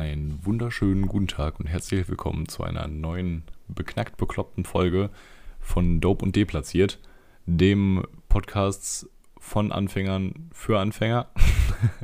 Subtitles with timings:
[0.00, 5.10] einen wunderschönen guten Tag und herzlich willkommen zu einer neuen beknackt bekloppten Folge
[5.60, 6.98] von Dope und Deplatziert,
[7.44, 11.26] dem Podcast von Anfängern für Anfänger.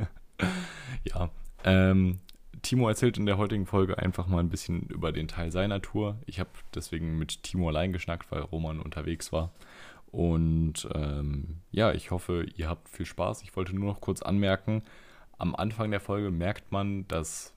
[1.05, 1.31] ja,
[1.63, 2.19] ähm,
[2.61, 6.19] Timo erzählt in der heutigen Folge einfach mal ein bisschen über den Teil seiner Tour.
[6.27, 9.53] Ich habe deswegen mit Timo allein geschnackt, weil Roman unterwegs war.
[10.11, 13.41] Und ähm, ja, ich hoffe, ihr habt viel Spaß.
[13.41, 14.83] Ich wollte nur noch kurz anmerken,
[15.37, 17.53] am Anfang der Folge merkt man, dass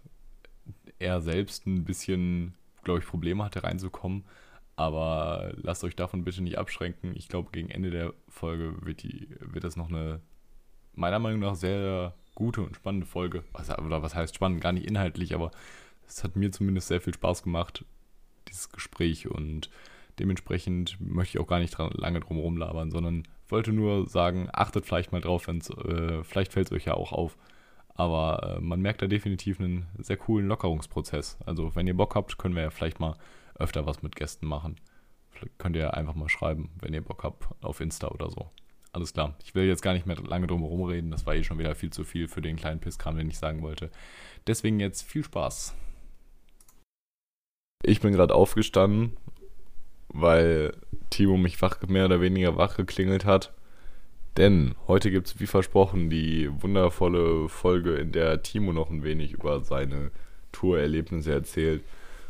[1.01, 2.55] er selbst ein bisschen,
[2.85, 4.25] glaube ich, Probleme hatte reinzukommen.
[4.77, 7.15] Aber lasst euch davon bitte nicht abschränken.
[7.15, 10.21] Ich glaube, gegen Ende der Folge wird, die, wird das noch eine,
[10.95, 13.45] meiner Meinung nach, sehr gute und spannende Folge.
[13.85, 14.63] oder was heißt spannend?
[14.63, 15.51] Gar nicht inhaltlich, aber
[16.07, 17.85] es hat mir zumindest sehr viel Spaß gemacht,
[18.49, 19.29] dieses Gespräch.
[19.29, 19.69] Und
[20.19, 24.87] dementsprechend möchte ich auch gar nicht dran, lange drum rumlabern, sondern wollte nur sagen, achtet
[24.87, 27.37] vielleicht mal drauf, wenn's, äh, vielleicht fällt es euch ja auch auf,
[28.01, 31.37] aber äh, man merkt da definitiv einen sehr coolen Lockerungsprozess.
[31.45, 33.17] Also wenn ihr Bock habt, können wir ja vielleicht mal
[33.59, 34.77] öfter was mit Gästen machen.
[35.31, 38.51] Vielleicht könnt ihr einfach mal schreiben, wenn ihr Bock habt, auf Insta oder so.
[38.93, 39.37] Alles klar.
[39.45, 41.11] Ich will jetzt gar nicht mehr lange drum herum reden.
[41.11, 43.61] Das war eh schon wieder viel zu viel für den kleinen Pisskram, den ich sagen
[43.61, 43.91] wollte.
[44.47, 45.75] Deswegen jetzt viel Spaß.
[47.83, 49.17] Ich bin gerade aufgestanden,
[50.09, 50.73] weil
[51.11, 53.53] Timo mich wach, mehr oder weniger wach geklingelt hat.
[54.37, 59.33] Denn heute gibt es, wie versprochen, die wundervolle Folge, in der Timo noch ein wenig
[59.33, 60.11] über seine
[60.53, 61.83] Tourerlebnisse erzählt.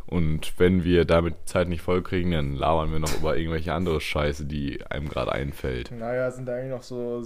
[0.06, 4.00] Und wenn wir damit die Zeit nicht vollkriegen, dann labern wir noch über irgendwelche andere
[4.00, 5.92] Scheiße, die einem gerade einfällt.
[5.92, 7.22] Naja, sind eigentlich noch so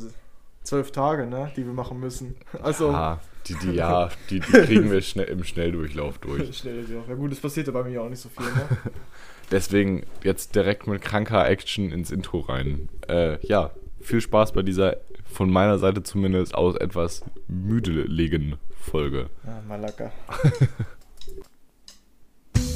[0.64, 2.34] zwölf Tage, ne, die wir machen müssen.
[2.62, 2.90] Also.
[2.90, 6.56] Ja, die, die, ja, die, die kriegen wir schnell, im Schnelldurchlauf durch.
[6.58, 7.08] Schnelldurchlauf.
[7.08, 8.68] Ja gut, das passiert ja bei mir auch nicht so viel, ne?
[9.50, 12.88] Deswegen jetzt direkt mit kranker Action ins Intro rein.
[13.08, 13.70] Äh, ja,
[14.06, 19.30] viel Spaß bei dieser von meiner Seite zumindest aus etwas müdeligen Folge.
[19.44, 20.12] Ja, Malaka.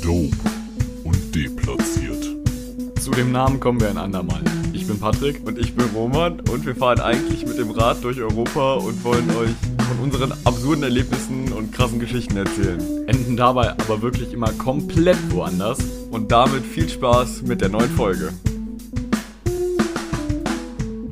[0.03, 0.37] Dope
[1.05, 2.37] und deplatziert.
[2.99, 4.43] Zu dem Namen kommen wir ein andermal.
[4.73, 8.21] Ich bin Patrick und ich bin Roman und wir fahren eigentlich mit dem Rad durch
[8.21, 9.51] Europa und wollen euch
[9.89, 12.81] von unseren absurden Erlebnissen und krassen Geschichten erzählen.
[13.07, 15.79] Enden dabei aber wirklich immer komplett woanders.
[16.11, 18.33] Und damit viel Spaß mit der neuen Folge.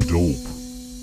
[0.09, 0.49] Dope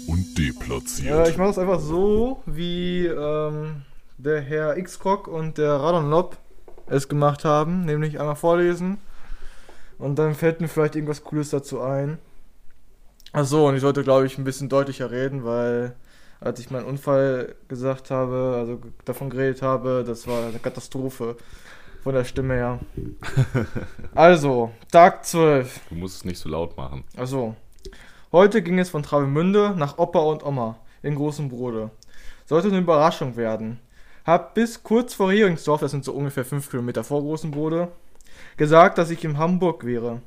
[0.07, 1.09] und deplatziert.
[1.09, 3.83] Ja, ich mache das einfach so, wie ähm,
[4.17, 6.37] der Herr X-Croc und der Radon Lob
[6.87, 8.97] es gemacht haben, nämlich einmal vorlesen
[9.97, 12.17] und dann fällt mir vielleicht irgendwas Cooles dazu ein.
[13.31, 15.95] Achso, und ich sollte, glaube ich, ein bisschen deutlicher reden, weil
[16.39, 21.37] als ich meinen Unfall gesagt habe, also davon geredet habe, das war eine Katastrophe
[22.03, 22.79] von der Stimme her.
[24.13, 25.79] also, Tag 12.
[25.89, 27.05] Du musst es nicht so laut machen.
[27.15, 27.55] Achso.
[28.33, 31.91] Heute ging es von Travemünde nach Opa und Oma in Großen Brode.
[32.47, 33.79] Sollte eine Überraschung werden.
[34.25, 37.89] Hab bis kurz vor Heringsdorf, das sind so ungefähr 5 Kilometer vor Großen Brode,
[38.57, 40.23] gesagt, dass ich in Hamburg wäre.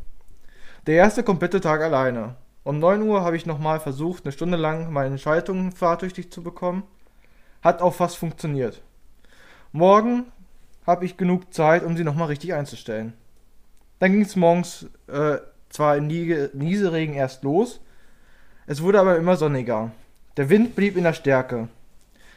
[0.87, 2.37] Der erste komplette Tag alleine.
[2.63, 6.85] Um 9 Uhr habe ich nochmal versucht, eine Stunde lang meine Schaltungen fahrtüchtig zu bekommen.
[7.61, 8.83] Hat auch fast funktioniert.
[9.73, 10.27] Morgen
[10.87, 13.15] habe ich genug Zeit, um sie nochmal richtig einzustellen.
[13.99, 15.39] Dann ging es morgens äh,
[15.71, 17.81] zwar in Nieseregen erst los,
[18.67, 19.91] es wurde aber immer sonniger.
[20.37, 21.69] Der Wind blieb in der Stärke.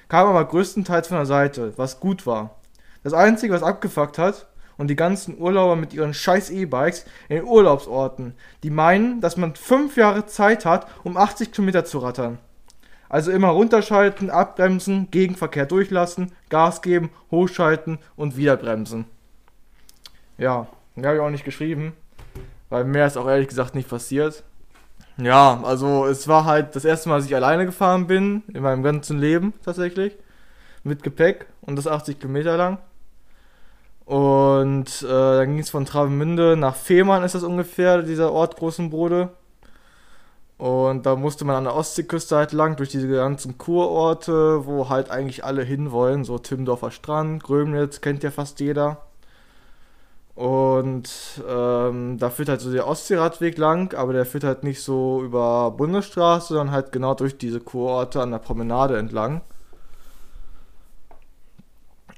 [0.07, 2.55] Kam aber größtenteils von der Seite, was gut war.
[3.03, 4.47] Das Einzige, was abgefuckt hat,
[4.79, 9.97] und die ganzen Urlauber mit ihren scheiß E-Bikes in Urlaubsorten, die meinen, dass man fünf
[9.97, 12.39] Jahre Zeit hat, um 80 Kilometer zu rattern.
[13.09, 19.05] Also immer runterschalten, abbremsen, Gegenverkehr durchlassen, Gas geben, hochschalten und wieder bremsen.
[20.37, 21.91] Ja, mehr habe ich auch nicht geschrieben,
[22.69, 24.43] weil mehr ist auch ehrlich gesagt nicht passiert.
[25.21, 28.83] Ja, also es war halt das erste Mal, dass ich alleine gefahren bin, in meinem
[28.83, 30.15] ganzen Leben tatsächlich.
[30.83, 32.77] Mit Gepäck und das 80 Kilometer lang.
[34.05, 39.29] Und äh, dann ging es von Travemünde nach Fehmarn, ist das ungefähr, dieser Ort Großenbrode.
[40.57, 45.11] Und da musste man an der Ostseeküste halt lang, durch diese ganzen Kurorte, wo halt
[45.11, 46.23] eigentlich alle hinwollen.
[46.23, 49.08] So Timmendorfer Strand, Grömnitz, kennt ja fast jeder.
[50.39, 55.21] Und ähm, da führt halt so der Ostseeradweg lang, aber der führt halt nicht so
[55.21, 59.41] über Bundesstraße, sondern halt genau durch diese Kurorte an der Promenade entlang.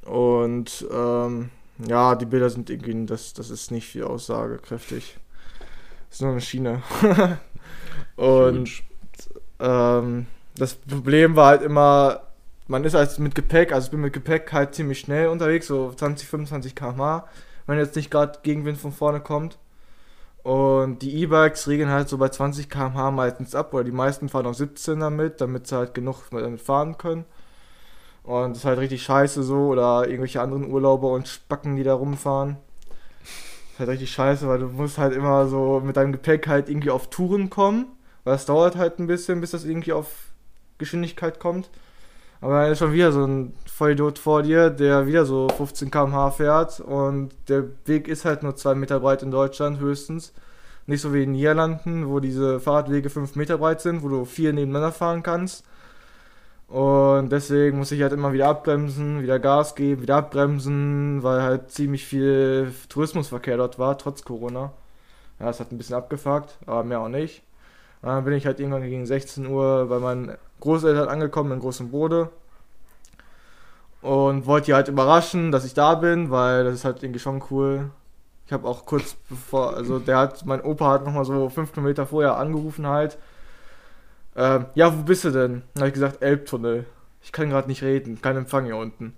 [0.05, 5.17] Und ähm, ja, die Bilder sind irgendwie, das, das ist nicht viel aussagekräftig.
[6.09, 6.83] Das ist nur eine Schiene.
[8.17, 8.69] Und
[9.59, 10.27] ähm,
[10.57, 12.21] das Problem war halt immer,
[12.67, 15.91] man ist halt mit Gepäck, also ich bin mit Gepäck halt ziemlich schnell unterwegs, so
[15.91, 17.27] 20, 25 km/h
[17.71, 19.57] wenn jetzt nicht gerade Gegenwind von vorne kommt.
[20.43, 24.47] Und die E-Bikes regeln halt so bei 20 km/h meistens ab, oder die meisten fahren
[24.47, 27.25] auch 17 damit, damit sie halt genug damit fahren können.
[28.23, 29.67] Und das ist halt richtig scheiße so.
[29.67, 32.57] Oder irgendwelche anderen Urlauber und Spacken, die da rumfahren.
[33.21, 36.69] Das ist halt richtig scheiße, weil du musst halt immer so mit deinem Gepäck halt
[36.69, 37.85] irgendwie auf Touren kommen.
[38.23, 40.07] Weil es dauert halt ein bisschen, bis das irgendwie auf
[40.77, 41.69] Geschwindigkeit kommt.
[42.41, 46.31] Aber dann ist schon wieder so ein Vollidiot vor dir, der wieder so 15 km/h
[46.31, 50.33] fährt und der Weg ist halt nur 2 Meter breit in Deutschland höchstens.
[50.87, 54.25] Nicht so wie in den Niederlanden, wo diese Fahrradwege 5 Meter breit sind, wo du
[54.25, 55.63] vier nebeneinander fahren kannst.
[56.67, 61.69] Und deswegen muss ich halt immer wieder abbremsen, wieder Gas geben, wieder abbremsen, weil halt
[61.69, 64.71] ziemlich viel Tourismusverkehr dort war, trotz Corona.
[65.39, 67.43] Ja, das hat ein bisschen abgefuckt, aber mehr auch nicht.
[68.01, 72.29] Dann bin ich halt irgendwann gegen 16 Uhr bei meinen Großeltern angekommen in Großen Bode.
[74.01, 77.43] Und wollte die halt überraschen, dass ich da bin, weil das ist halt irgendwie schon
[77.51, 77.91] cool.
[78.47, 82.07] Ich habe auch kurz bevor, also der hat, mein Opa hat nochmal so fünf Kilometer
[82.07, 83.17] vorher angerufen halt.
[84.35, 85.63] Ähm, ja, wo bist du denn?
[85.73, 86.85] Dann habe ich gesagt, Elbtunnel.
[87.21, 89.15] Ich kann gerade nicht reden, kein Empfang hier unten.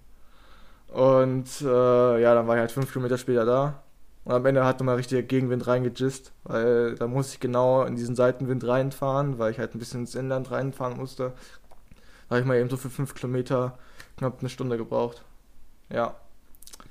[0.90, 3.84] Und äh, ja, dann war ich halt fünf Kilometer später da.
[4.26, 8.16] Und am Ende hat nochmal richtig Gegenwind reingejist, weil da musste ich genau in diesen
[8.16, 11.34] Seitenwind reinfahren, weil ich halt ein bisschen ins Inland reinfahren musste.
[12.30, 13.78] Da habe ich mal eben so für fünf Kilometer
[14.18, 15.24] knapp eine Stunde gebraucht.
[15.90, 16.16] Ja.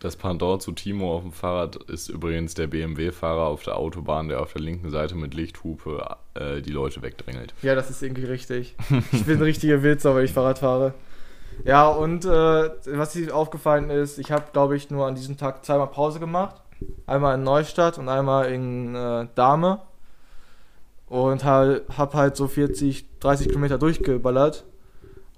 [0.00, 4.40] Das Pendant zu Timo auf dem Fahrrad ist übrigens der BMW-Fahrer auf der Autobahn, der
[4.40, 7.55] auf der linken Seite mit Lichthupe äh, die Leute wegdrängelt.
[7.62, 8.76] Ja, das ist irgendwie richtig.
[9.12, 10.94] Ich bin ein richtiger Wilzer, weil ich Fahrrad fahre.
[11.64, 15.64] Ja, und äh, was mir aufgefallen ist, ich habe, glaube ich, nur an diesem Tag
[15.64, 16.61] zweimal Pause gemacht.
[17.06, 19.81] Einmal in Neustadt und einmal in äh, Dahme.
[21.06, 24.64] Und halt, hab halt so 40, 30 Kilometer durchgeballert.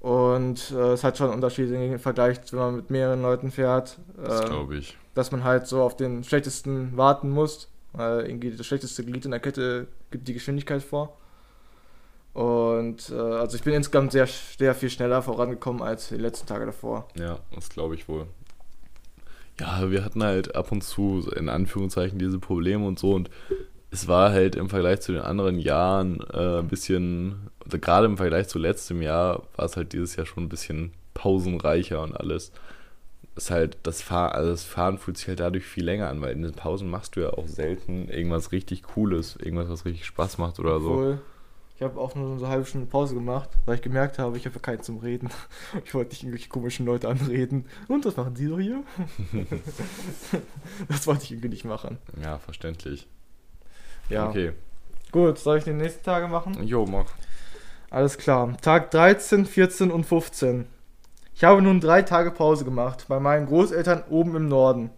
[0.01, 3.99] Und äh, es hat schon Unterschiede im Vergleich, wenn man mit mehreren Leuten fährt.
[4.17, 4.97] Das Äh, glaube ich.
[5.15, 7.69] dass man halt so auf den schlechtesten warten muss.
[7.93, 11.17] Weil irgendwie das schlechteste Glied in der Kette gibt die Geschwindigkeit vor.
[12.35, 16.67] Und äh, also ich bin insgesamt sehr, sehr viel schneller vorangekommen als die letzten Tage
[16.67, 17.07] davor.
[17.17, 18.27] Ja, das glaube ich wohl.
[19.61, 23.31] Ja, wir hatten halt ab und zu in Anführungszeichen diese Probleme und so und
[23.95, 28.17] es war halt im Vergleich zu den anderen Jahren äh, ein bisschen, oder gerade im
[28.17, 32.51] Vergleich zu letztem Jahr, war es halt dieses Jahr schon ein bisschen pausenreicher und alles.
[33.37, 36.21] Es ist halt, das, Fahr also das Fahren fühlt sich halt dadurch viel länger an,
[36.21, 40.07] weil in den Pausen machst du ja auch selten irgendwas richtig Cooles, irgendwas, was richtig
[40.07, 40.91] Spaß macht oder so.
[40.91, 41.19] Obwohl,
[41.77, 44.47] ich habe auch nur so eine halbe Stunde Pause gemacht, weil ich gemerkt habe, ich
[44.47, 45.31] habe keinen zum Reden.
[45.85, 47.67] Ich wollte nicht irgendwelche komischen Leute anreden.
[47.89, 48.85] Und was machen Sie doch hier?
[50.89, 51.99] das wollte ich irgendwie nicht machen.
[52.23, 53.09] Ja, verständlich.
[54.09, 54.29] Ja.
[54.29, 54.53] Okay.
[55.11, 56.63] Gut, soll ich die nächsten Tage machen?
[56.65, 57.13] Jo, mach.
[57.91, 58.57] Alles klar.
[58.61, 60.67] Tag 13, 14 und 15.
[61.35, 64.91] Ich habe nun drei Tage Pause gemacht bei meinen Großeltern oben im Norden.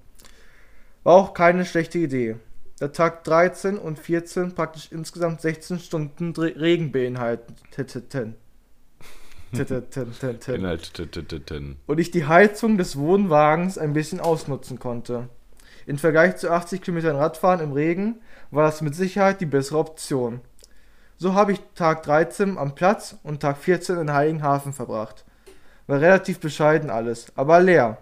[1.04, 2.36] War auch keine schlechte Idee.
[2.78, 8.34] Der Tag 13 und 14 praktisch insgesamt 16 Stunden Regen beinhalteten.
[11.86, 15.28] Und ich die Heizung des Wohnwagens ein bisschen ausnutzen konnte.
[15.86, 18.20] Im Vergleich zu 80 Kilometern Radfahren im Regen
[18.50, 20.40] war das mit Sicherheit die bessere Option.
[21.16, 25.24] So habe ich Tag 13 am Platz und Tag 14 in Heiligenhafen verbracht.
[25.86, 27.98] War relativ bescheiden alles, aber leer.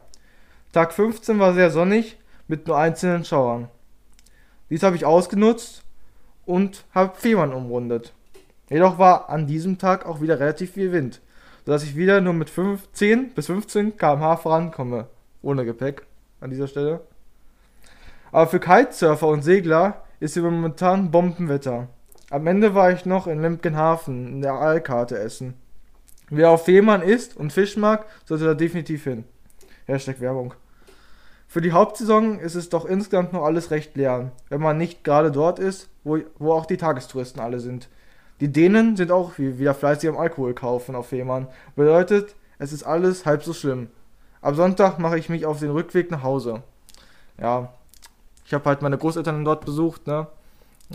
[0.72, 2.18] Tag 15 war sehr sonnig
[2.48, 3.68] mit nur einzelnen Schauern.
[4.74, 5.84] Dies habe ich ausgenutzt
[6.46, 8.12] und habe Fehmarn umrundet.
[8.68, 11.20] Jedoch war an diesem Tag auch wieder relativ viel Wind,
[11.64, 15.06] sodass ich wieder nur mit 5, 10 bis 15 km/h vorankomme.
[15.42, 16.02] Ohne Gepäck
[16.40, 17.02] an dieser Stelle.
[18.32, 21.86] Aber für Kitesurfer und Segler ist hier momentan Bombenwetter.
[22.30, 25.54] Am Ende war ich noch in Lemkenhafen in der Aalkarte essen.
[26.30, 29.22] Wer auf Fehmarn isst und Fisch mag, sollte da definitiv hin.
[29.86, 30.52] Hashtag Werbung.
[31.54, 35.30] Für die Hauptsaison ist es doch insgesamt noch alles recht leer, wenn man nicht gerade
[35.30, 37.88] dort ist, wo, wo auch die Tagestouristen alle sind.
[38.40, 41.46] Die Dänen sind auch wie- wieder fleißig am Alkohol kaufen auf Fehmarn.
[41.76, 43.86] Bedeutet, es ist alles halb so schlimm.
[44.40, 46.64] Am Sonntag mache ich mich auf den Rückweg nach Hause.
[47.40, 47.72] Ja,
[48.44, 50.26] ich habe halt meine Großeltern dort besucht, ne?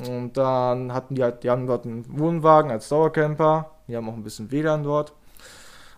[0.10, 3.72] Und dann hatten die halt, die haben dort einen Wohnwagen als Dauercamper.
[3.88, 5.14] Die haben auch ein bisschen WLAN dort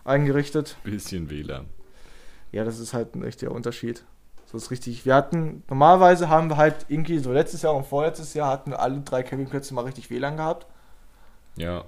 [0.04, 0.76] eingerichtet.
[0.84, 1.66] Bisschen WLAN.
[2.52, 4.04] Ja, das ist halt ein richtiger Unterschied.
[4.52, 5.06] So ist richtig.
[5.06, 8.80] Wir hatten, normalerweise haben wir halt irgendwie so letztes Jahr und vorletztes Jahr hatten wir
[8.80, 10.66] alle drei Campingplätze mal richtig WLAN gehabt.
[11.56, 11.84] Ja.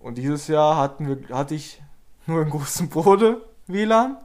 [0.00, 1.80] Und dieses Jahr hatten wir, hatte ich
[2.26, 4.16] nur in Großen Brode WLAN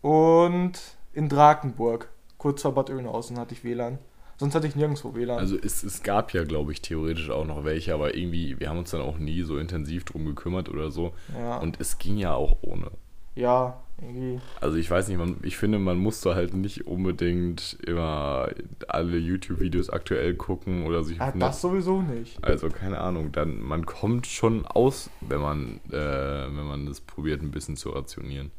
[0.00, 0.72] und
[1.12, 3.98] in Drakenburg, kurz vor Bad Oeynhausen, hatte ich WLAN.
[4.38, 5.38] Sonst hatte ich nirgendwo WLAN.
[5.38, 8.78] Also es, es gab ja, glaube ich, theoretisch auch noch welche, aber irgendwie, wir haben
[8.78, 11.12] uns dann auch nie so intensiv drum gekümmert oder so.
[11.38, 12.90] ja, Und es ging ja auch ohne.
[13.34, 14.40] Ja, irgendwie.
[14.60, 18.48] Also ich weiß nicht, man, ich finde, man musste halt nicht unbedingt immer
[18.88, 22.42] alle YouTube-Videos aktuell gucken oder sich Ah, das sowieso nicht.
[22.44, 27.42] Also keine Ahnung, dann man kommt schon aus, wenn man äh, wenn man das probiert
[27.42, 28.50] ein bisschen zu rationieren.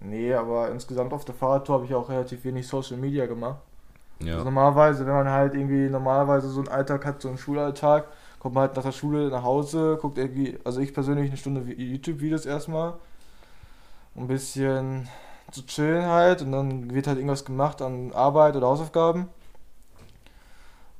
[0.00, 3.60] Nee, aber insgesamt auf der Fahrradtour habe ich auch relativ wenig Social Media gemacht.
[4.20, 4.34] Ja.
[4.34, 8.06] Also normalerweise, wenn man halt irgendwie normalerweise so einen Alltag hat, so einen Schulalltag,
[8.38, 11.62] kommt man halt nach der Schule nach Hause, guckt irgendwie, also ich persönlich eine Stunde
[11.72, 12.94] YouTube-Videos erstmal,
[14.16, 15.08] ein bisschen
[15.50, 19.28] zu chillen halt und dann wird halt irgendwas gemacht an Arbeit oder Hausaufgaben.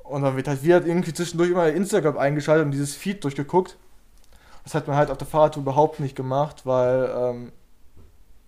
[0.03, 3.77] Und dann wird halt wieder irgendwie zwischendurch immer Instagram eingeschaltet und dieses Feed durchgeguckt.
[4.65, 7.53] Das hat man halt auf der Fahrradtour überhaupt nicht gemacht, weil ähm,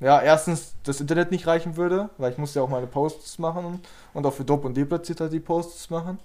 [0.00, 3.80] ja, erstens das Internet nicht reichen würde, weil ich musste ja auch meine Posts machen
[4.12, 6.18] und auch für Dope und deplatziert halt die Posts machen.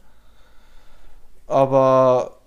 [1.47, 2.37] Aber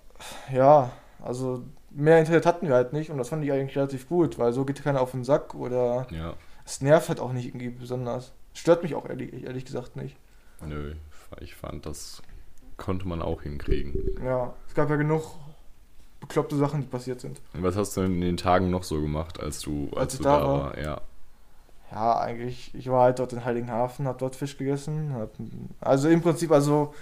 [0.51, 4.37] ja, also mehr Internet hatten wir halt nicht und das fand ich eigentlich relativ gut,
[4.39, 6.33] weil so geht keiner auf den Sack oder Ja.
[6.65, 8.31] es nervt halt auch nicht irgendwie besonders.
[8.53, 10.15] Stört mich auch ehrlich, ehrlich gesagt nicht.
[10.65, 10.93] Nö,
[11.39, 12.21] ich fand, das
[12.77, 13.93] konnte man auch hinkriegen.
[14.23, 15.23] Ja, es gab ja genug
[16.19, 17.41] bekloppte Sachen, die passiert sind.
[17.53, 20.17] Und was hast du in den Tagen noch so gemacht, als du, als, Als ich
[20.19, 20.63] du da da war?
[20.63, 20.79] war?
[20.79, 21.01] Ja.
[21.91, 25.13] Ja, eigentlich, ich war halt dort in Heiligenhafen, hab dort Fisch gegessen.
[25.13, 25.29] Hab,
[25.81, 26.93] also im Prinzip, also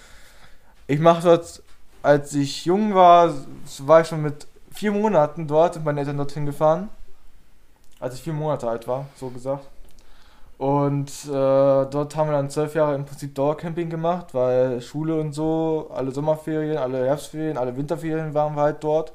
[0.88, 1.62] ich mache dort,
[2.03, 3.33] als ich jung war,
[3.79, 6.89] war ich schon mit vier Monaten dort und meine Eltern dorthin gefahren.
[7.99, 9.67] Als ich vier Monate alt war, so gesagt.
[10.57, 15.33] Und äh, dort haben wir dann zwölf Jahre im Prinzip Dauercamping gemacht, weil Schule und
[15.33, 19.11] so, alle Sommerferien, alle Herbstferien, alle Winterferien waren wir halt dort.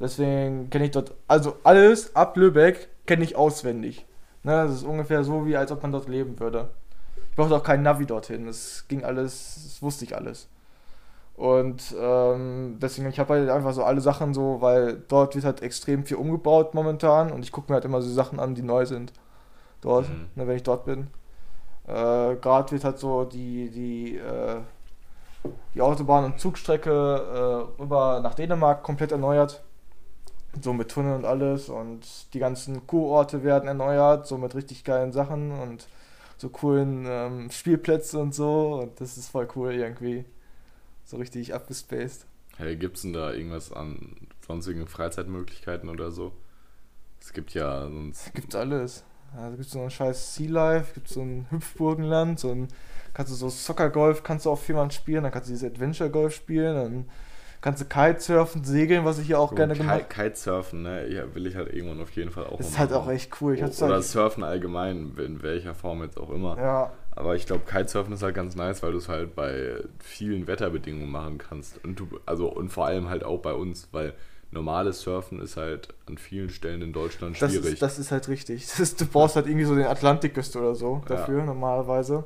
[0.00, 4.06] Deswegen kenne ich dort, also alles ab Lübeck kenne ich auswendig.
[4.44, 6.68] Ne, das ist ungefähr so, wie als ob man dort leben würde.
[7.30, 8.46] Ich brauchte auch keinen Navi dorthin.
[8.46, 10.48] Das ging alles, das wusste ich alles.
[11.38, 15.62] Und ähm, deswegen, ich habe halt einfach so alle Sachen so, weil dort wird halt
[15.62, 18.86] extrem viel umgebaut momentan und ich gucke mir halt immer so Sachen an, die neu
[18.86, 19.12] sind.
[19.82, 20.26] Dort, Mhm.
[20.36, 21.08] ne, wenn ich dort bin.
[21.86, 24.60] Äh, Gerade wird halt so die, die, äh,
[25.74, 29.62] die Autobahn- und Zugstrecke äh, rüber nach Dänemark komplett erneuert.
[30.62, 35.12] So mit Tunnel und alles und die ganzen Kurorte werden erneuert, so mit richtig geilen
[35.12, 35.86] Sachen und
[36.38, 40.24] so coolen ähm, Spielplätze und so und das ist voll cool irgendwie.
[41.08, 42.26] So richtig abgespaced.
[42.58, 44.14] Hey, gibt's denn da irgendwas an
[44.46, 46.32] sonstigen Freizeitmöglichkeiten oder so?
[47.18, 48.34] Es gibt ja sonst.
[48.34, 49.04] Gibt's alles.
[49.34, 52.68] Da gibt's so ein scheiß Sea Life, gibt's so ein Hüpfburgenland, so ein,
[53.14, 56.10] kannst du so Soccer Golf, kannst du auch viermal spielen, dann kannst du dieses Adventure
[56.10, 57.08] Golf spielen, dann
[57.62, 61.08] kannst du Kitesurfen, segeln, was ich hier auch gerne Kite- gemacht Kitesurfen, ne?
[61.08, 63.02] Ja, will ich halt irgendwann auf jeden Fall auch Das ist halt machen.
[63.02, 63.54] auch echt cool.
[63.54, 66.58] Ich hab's Oder halt, Surfen allgemein, in welcher Form jetzt auch immer.
[66.58, 70.46] ja, Aber ich glaube, Kitesurfen ist halt ganz nice, weil du es halt bei vielen
[70.46, 71.84] Wetterbedingungen machen kannst.
[71.84, 74.14] Und du, also und vor allem halt auch bei uns, weil
[74.52, 77.72] normales Surfen ist halt an vielen Stellen in Deutschland das schwierig.
[77.72, 78.64] ist, das ist halt richtig.
[78.68, 81.16] Das ist, du brauchst halt irgendwie so den Atlantikküste oder so Ja.
[81.16, 82.22] dafür, normalerweise.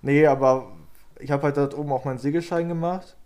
[0.00, 0.72] Nee, aber
[1.18, 3.18] ich habe halt dort oben auch meinen Segelschein gemacht.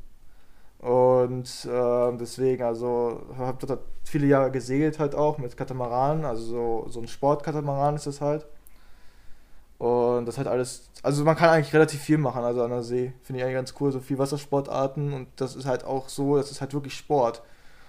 [0.79, 6.87] Und ähm, deswegen, also, habe dort viele Jahre gesegelt halt auch mit Katamaran, also so,
[6.89, 8.47] so ein Sportkatamaran ist das halt.
[9.79, 13.13] Und das halt alles, also man kann eigentlich relativ viel machen, also an der See.
[13.23, 16.51] Finde ich eigentlich ganz cool, so viel Wassersportarten und das ist halt auch so, das
[16.51, 17.43] ist halt wirklich Sport.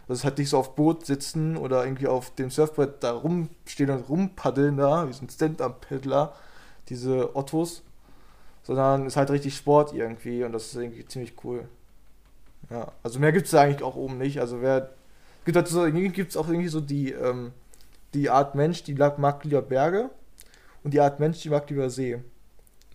[0.07, 3.89] Das ist halt nicht so auf Boot sitzen oder irgendwie auf dem Surfbrett da rumstehen
[3.89, 6.33] und rumpaddeln da, wie so ein Stand-Up-Paddler,
[6.89, 7.81] diese Ottos,
[8.63, 11.67] sondern ist halt richtig Sport irgendwie und das ist irgendwie ziemlich cool.
[12.69, 14.39] Ja, also mehr gibt es da eigentlich auch oben nicht.
[14.39, 14.89] Also wer,
[15.39, 17.53] es gibt halt so, es auch irgendwie so die, ähm,
[18.13, 20.09] die Art Mensch, die mag lieber Berge
[20.85, 22.19] und die Art Mensch, die mag lieber See.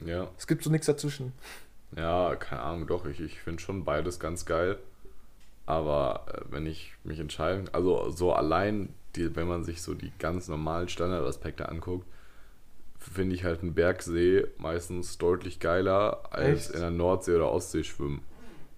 [0.06, 0.28] ja.
[0.38, 1.32] Es gibt so nichts dazwischen.
[1.96, 4.78] Ja, keine Ahnung, doch, ich, ich finde schon beides ganz geil.
[5.66, 10.12] Aber äh, wenn ich mich entscheiden, also so allein, die, wenn man sich so die
[10.20, 12.06] ganz normalen Standardaspekte anguckt,
[12.96, 16.74] finde ich halt einen Bergsee meistens deutlich geiler als Echt?
[16.76, 18.22] in der Nordsee oder Ostsee schwimmen.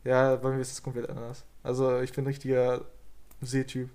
[0.04, 1.44] Ja, bei mir ist das komplett anders.
[1.62, 2.86] Also ich bin ein richtiger
[3.42, 3.90] Seetyp.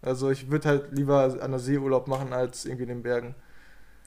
[0.00, 3.34] Also ich würde halt lieber an der See Urlaub machen als irgendwie in den Bergen.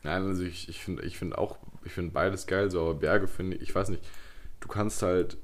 [0.04, 3.28] Nein, also ich, ich finde ich find auch, ich finde beides geil, so, aber Berge
[3.28, 4.04] finde ich, ich weiß nicht,
[4.60, 5.38] du kannst halt,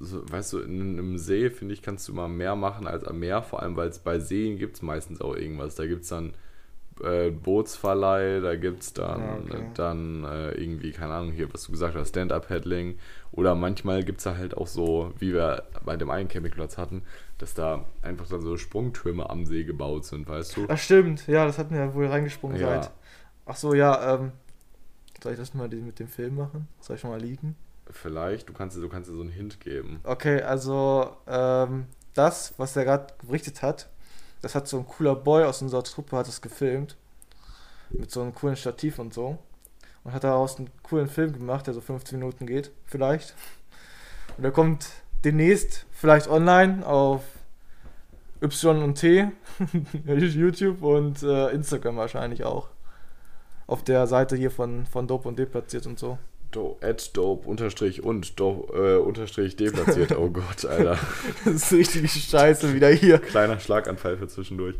[0.00, 3.18] so, weißt du, in einem See, finde ich, kannst du immer mehr machen als am
[3.18, 5.74] Meer, vor allem, weil es bei Seen gibt es meistens auch irgendwas.
[5.74, 6.34] Da gibt es dann
[7.02, 9.64] äh, Bootsverleih, da gibt es dann, Ja, okay.
[9.74, 12.98] dann äh, irgendwie, keine Ahnung, hier, was du gesagt hast, Stand-Up-Paddling
[13.32, 17.02] oder manchmal gibt es da halt auch so, wie wir bei dem einen Campingplatz hatten,
[17.38, 20.66] dass da einfach dann so Sprungtürme am See gebaut sind, weißt du?
[20.68, 22.82] Ach stimmt, ja, das hatten wir, wo ihr reingesprungen Ja.
[22.82, 22.90] seid.
[23.46, 24.32] Ach so, ja, ähm,
[25.22, 26.68] soll ich das mal mit dem Film machen?
[26.80, 27.56] Soll ich mal liegen?
[27.90, 30.00] Vielleicht, du kannst, dir- du kannst dir so einen Hint geben.
[30.04, 33.88] Okay, also ähm, das, was er gerade berichtet hat,
[34.42, 36.96] das hat so ein cooler Boy aus unserer Truppe hat das gefilmt.
[37.90, 39.38] Mit so einem coolen Stativ und so.
[40.02, 43.34] Und hat daraus einen coolen Film gemacht, der so 15 Minuten geht, vielleicht.
[44.36, 44.88] Und der kommt
[45.24, 47.22] demnächst vielleicht online auf
[48.42, 49.30] Y und T,
[50.04, 52.68] YouTube und äh, Instagram wahrscheinlich auch.
[53.66, 56.18] Auf der Seite hier von, von Dope und deplatziert und so.
[56.52, 60.16] Do, at dope unterstrich und do, äh, unterstrich deplatziert.
[60.16, 60.98] Oh Gott, Alter.
[61.44, 63.18] Das ist richtig scheiße wieder hier.
[63.18, 64.76] Kleiner Schlaganfall für zwischendurch.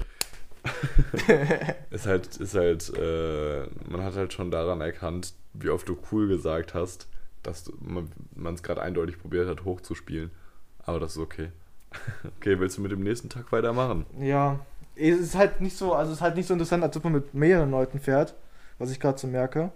[1.91, 6.29] ist halt, ist halt, äh, man hat halt schon daran erkannt, wie oft du cool
[6.29, 7.09] gesagt hast,
[7.43, 10.31] dass man es gerade eindeutig probiert hat, hochzuspielen.
[10.79, 11.51] Aber das ist okay.
[12.39, 14.07] Okay, willst du mit dem nächsten Tag weitermachen?
[14.21, 14.61] Ja,
[14.95, 17.15] es ist halt nicht so, also es ist halt nicht so interessant, als ob man
[17.15, 18.35] mit mehreren Leuten fährt,
[18.79, 19.71] was ich gerade so merke.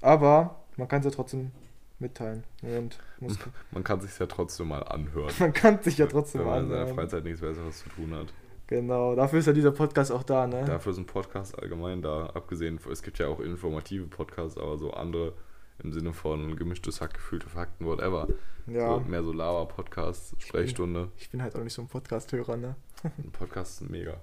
[0.00, 1.50] Aber man kann es ja trotzdem
[1.98, 2.44] mitteilen.
[2.62, 3.38] Und muss,
[3.70, 6.68] Man kann sich ja trotzdem mal anhören, man kann sich ja trotzdem wenn man in
[6.68, 6.96] seiner anhören.
[6.96, 8.32] Freizeit nichts Besseres zu tun hat.
[8.66, 10.64] Genau, dafür ist ja dieser Podcast auch da, ne?
[10.64, 14.92] Dafür ist ein Podcast allgemein da, abgesehen, es gibt ja auch informative Podcasts, aber so
[14.92, 15.34] andere
[15.82, 18.28] im Sinne von gemischtes Hack, gefühlte Fakten, whatever.
[18.66, 21.08] Ja, So, mehr so Lava-Podcasts, Sprechstunde.
[21.18, 22.76] ich bin halt auch nicht so ein Podcast-Hörer, ne?
[23.02, 24.14] Ein Podcast ist mega.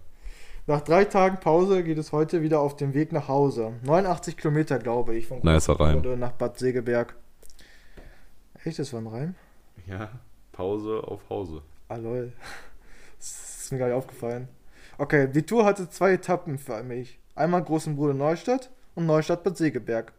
[0.69, 3.73] Nach drei Tagen Pause geht es heute wieder auf dem Weg nach Hause.
[3.81, 6.19] 89 Kilometer, glaube ich, von Nicer Reim.
[6.19, 7.15] Nach Bad Segeberg.
[8.63, 9.35] Echt, das war ein Reim?
[9.87, 10.11] Ja,
[10.51, 11.63] Pause auf Hause.
[11.87, 12.33] Ah, lol.
[13.17, 14.47] Das ist mir gar nicht aufgefallen.
[14.99, 17.17] Okay, die Tour hatte zwei Etappen für mich.
[17.33, 20.13] Einmal Großen Bruder Neustadt und Neustadt Bad Segeberg.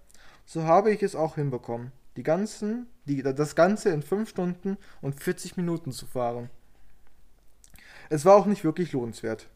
[0.46, 5.22] So habe ich es auch hinbekommen, die ganzen, die, das Ganze in 5 Stunden und
[5.22, 6.50] 40 Minuten zu fahren.
[8.08, 9.48] Es war auch nicht wirklich lohnenswert,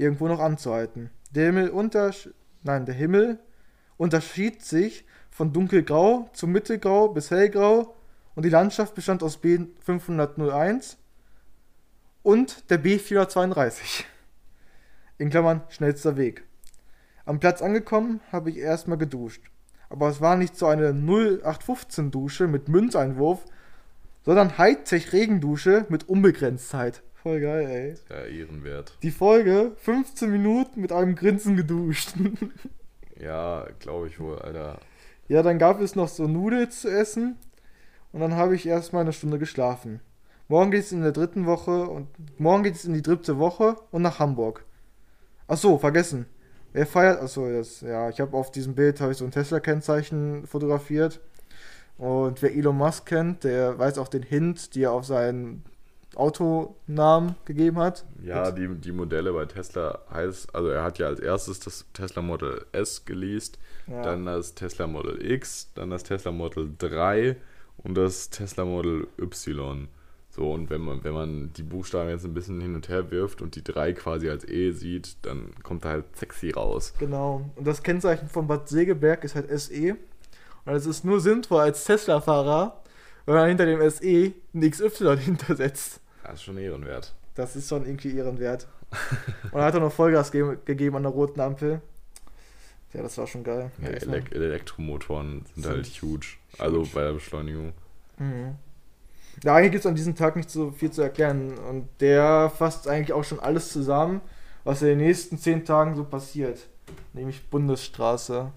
[0.00, 1.10] irgendwo noch anzuhalten.
[1.30, 2.30] Der Himmel untersch
[2.62, 3.38] nein, der Himmel
[3.96, 7.94] unterschied sich von dunkelgrau zu mittelgrau bis hellgrau
[8.34, 10.96] und die Landschaft bestand aus B501
[12.22, 14.04] und der B432.
[15.18, 16.44] In Klammern schnellster Weg.
[17.24, 19.42] Am Platz angekommen habe ich erstmal geduscht.
[19.88, 23.44] Aber es war nicht so eine 0815 Dusche mit Münzeinwurf,
[24.24, 27.02] sondern Hightech-Regendusche mit Unbegrenztheit.
[27.22, 27.94] Voll geil, ey.
[28.08, 28.96] Ja, ehrenwert.
[29.02, 32.14] Die Folge 15 Minuten mit einem Grinsen geduscht.
[33.22, 34.78] Ja, glaube ich wohl, Alter.
[35.28, 37.36] ja, dann gab es noch so Nudeln zu essen
[38.12, 40.00] und dann habe ich erstmal eine Stunde geschlafen.
[40.48, 42.08] Morgen geht es in der dritten Woche und
[42.40, 44.64] morgen geht es in die dritte Woche und nach Hamburg.
[45.48, 46.24] Ach so, vergessen.
[46.72, 47.20] Wer feiert?
[47.20, 51.20] Achso, das, ja, ich habe auf diesem Bild habe ich so ein Tesla-Kennzeichen fotografiert.
[51.98, 55.62] Und wer Elon Musk kennt, der weiß auch den Hint, die er auf seinen
[56.16, 58.04] Autonamen gegeben hat.
[58.22, 62.22] Ja, die, die Modelle bei Tesla heißt, also er hat ja als erstes das Tesla
[62.22, 64.02] Model S geleast, Ja.
[64.02, 67.36] dann das Tesla Model X, dann das Tesla Model 3
[67.78, 69.88] und das Tesla Model Y.
[70.32, 73.42] So, und wenn man, wenn man die Buchstaben jetzt ein bisschen hin und her wirft
[73.42, 76.94] und die 3 quasi als E sieht, dann kommt da halt sexy raus.
[76.98, 77.50] Genau.
[77.56, 79.96] Und das Kennzeichen von Bad Segeberg ist halt SE.
[80.66, 82.80] Und es ist nur sinnvoll als Tesla-Fahrer,
[83.26, 86.00] wenn man hinter dem SE ein XY hintersetzt.
[86.22, 87.14] Das ist schon ehrenwert.
[87.34, 88.66] Das ist schon irgendwie ehrenwert.
[89.52, 91.80] Und er hat auch noch Vollgas ge gegeben an der roten Ampel.
[92.92, 93.70] Ja, das war schon geil.
[93.80, 93.88] Ja.
[93.88, 96.26] Elek Elektromotoren sind Sind halt huge.
[96.58, 97.72] Also bei der Beschleunigung.
[98.18, 98.56] Mhm.
[99.44, 101.56] Ja, eigentlich gibt es an diesem Tag nicht so viel zu erklären.
[101.58, 104.20] Und der fasst eigentlich auch schon alles zusammen,
[104.64, 106.66] was in den nächsten zehn Tagen so passiert.
[107.12, 108.52] Nämlich Bundesstraße.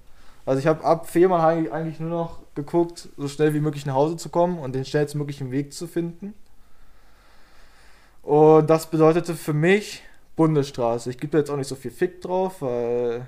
[0.46, 4.18] Also ich habe ab Fehmarn eigentlich- nur noch geguckt, so schnell wie möglich nach Hause
[4.18, 6.34] zu kommen und den schnellstmöglichen Weg zu finden.
[8.22, 10.04] Und das bedeutete für mich
[10.36, 11.10] Bundesstraße.
[11.10, 13.26] Ich gebe da jetzt auch nicht so viel Fick drauf, weil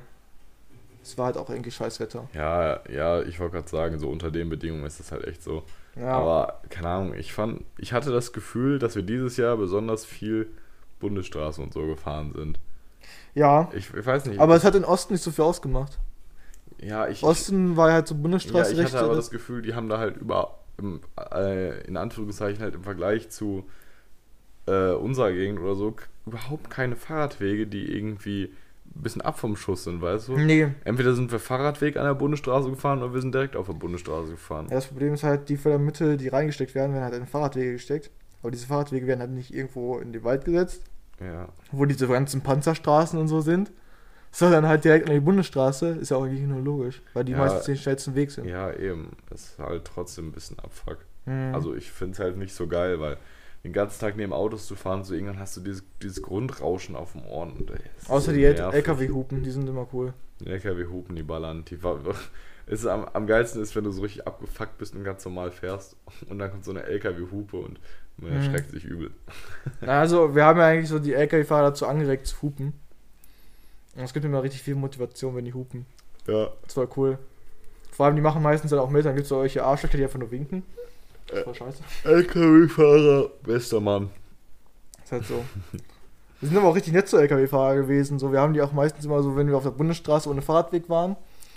[1.04, 2.28] es war halt auch irgendwie Scheißwetter.
[2.34, 5.64] Ja, ja, ich wollte gerade sagen, so unter den Bedingungen ist das halt echt so.
[5.96, 10.06] Ja, Aber keine Ahnung, ich fand, ich hatte das Gefühl, dass wir dieses Jahr besonders
[10.06, 10.48] viel
[11.00, 12.60] Bundesstraße und so gefahren sind.
[13.34, 13.70] ja.
[13.74, 14.40] Ich, ich weiß nicht.
[14.40, 16.00] aber es hat in Osten nicht so viel ausgemacht.
[16.86, 19.90] Ja, ich, Osten war halt so ja, Bundesstraße ich hatte aber das Gefühl, die haben
[19.90, 21.02] da halt über, im,
[21.34, 23.66] äh, in Anführungszeichen halt im Vergleich zu
[24.68, 25.96] äh, unserer Gegend oder so,
[26.26, 28.54] überhaupt keine Fahrradwege, die irgendwie
[28.96, 30.38] ein bisschen ab vom Schuss sind, weißt du?
[30.38, 30.68] Nee.
[30.84, 34.32] Entweder sind wir Fahrradweg an der Bundesstraße gefahren oder wir sind direkt auf der Bundesstraße
[34.32, 34.68] gefahren.
[34.70, 38.12] Ja, das Problem ist halt, die Fördermittel, die reingesteckt werden, werden halt in Fahrradwege gesteckt.
[38.42, 40.84] Aber diese Fahrradwege werden halt nicht irgendwo in den Wald gesetzt,
[41.20, 41.50] Ja.
[41.72, 43.72] wo diese ganzen Panzerstraßen und so sind.
[44.38, 47.38] Sondern halt direkt an die Bundesstraße, ist ja auch eigentlich nur logisch, weil die Ja.
[47.38, 48.46] meistens den schnellsten Weg sind.
[48.46, 49.16] Ja, eben.
[49.30, 50.98] Das ist halt trotzdem ein bisschen Abfuck.
[51.26, 51.56] Mhm.
[51.56, 53.16] Also ich finde es halt nicht so geil, weil
[53.64, 57.14] den ganzen Tag neben Autos zu fahren, so irgendwann hast du dieses, dieses Grundrauschen auf
[57.14, 57.52] dem Ohren.
[57.54, 57.78] Und, ey,
[58.10, 58.44] Außer so die.
[58.44, 60.14] LKW-Hupen, die sind immer cool.
[60.42, 61.64] Die LKW-Hupen, die ballern.
[61.70, 61.80] Die
[62.68, 65.96] ist am, am geilsten ist, wenn du so richtig abgefuckt bist und ganz normal fährst
[66.30, 67.80] und dann kommt so eine LKW-Hupe und
[68.18, 68.38] man Mhm.
[68.38, 69.12] erschreckt sich übel.
[69.82, 72.74] Also, wir haben ja eigentlich so die LKW-Fahrer dazu angeregt zu hupen.
[73.96, 75.86] Und es gibt immer richtig viel Motivation, wenn die hupen.
[76.28, 76.50] Ja.
[76.64, 77.18] Das war cool.
[77.92, 80.20] Vor allem, die machen meistens dann auch mit, dann gibt es solche Arschlöcher, die einfach
[80.20, 80.64] nur winken.
[81.28, 81.82] Das war scheiße.
[82.04, 84.10] LKW-Fahrer, bester Mann.
[85.04, 85.46] Ist halt so.
[86.42, 88.20] Wir sind aber auch richtig nett zu LKW-Fahrer gewesen.
[88.20, 90.90] So, wir haben die auch meistens immer so, wenn wir auf der Bundesstraße ohne Fahrradweg
[90.90, 91.16] waren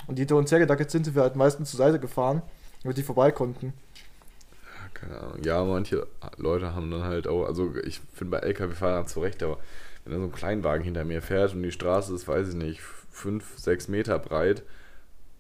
[0.09, 2.43] Und die hinter uns hergedackelt sind, sind wir halt meistens zur Seite gefahren,
[2.83, 3.75] damit die vorbei konnten.
[4.95, 5.43] Keine Ahnung.
[5.45, 6.07] Ja, manche
[6.39, 9.59] Leute haben dann halt auch, also ich finde bei LKW-Fahrern zu Recht, aber
[10.09, 12.81] wenn da so ein Kleinwagen hinter mir fährt und die Straße ist, weiß ich nicht,
[12.81, 14.63] fünf, sechs Meter breit,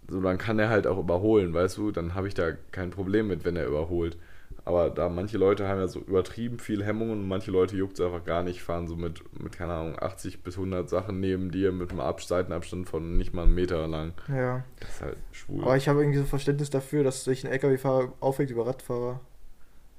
[0.08, 3.28] so dann kann er halt auch überholen, weißt du, dann habe ich da kein Problem
[3.28, 4.16] mit, wenn er überholt.
[4.64, 8.04] Aber da manche Leute haben ja so übertrieben viel Hemmungen und manche Leute juckt es
[8.04, 11.72] einfach gar nicht, fahren so mit, mit, keine Ahnung, 80 bis 100 Sachen neben dir
[11.72, 14.12] mit einem Ab Seitenabstand von nicht mal einen Meter lang.
[14.28, 14.64] Ja.
[14.80, 15.62] Das ist halt schwul.
[15.62, 19.20] Aber ich habe irgendwie so Verständnis dafür, dass sich ein LKW-Fahrer aufregt über Radfahrer.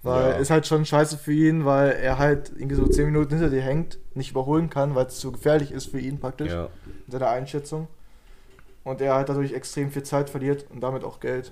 [0.01, 0.37] Weil Ja.
[0.37, 3.61] ist halt schon scheiße für ihn, weil er halt irgendwie so 10 Minuten hinter dir
[3.61, 6.69] hängt, nicht überholen kann, weil es zu gefährlich ist für ihn praktisch, ja.
[7.05, 7.87] in seiner Einschätzung.
[8.85, 11.51] Und er halt dadurch extrem viel Zeit verliert und damit auch Geld.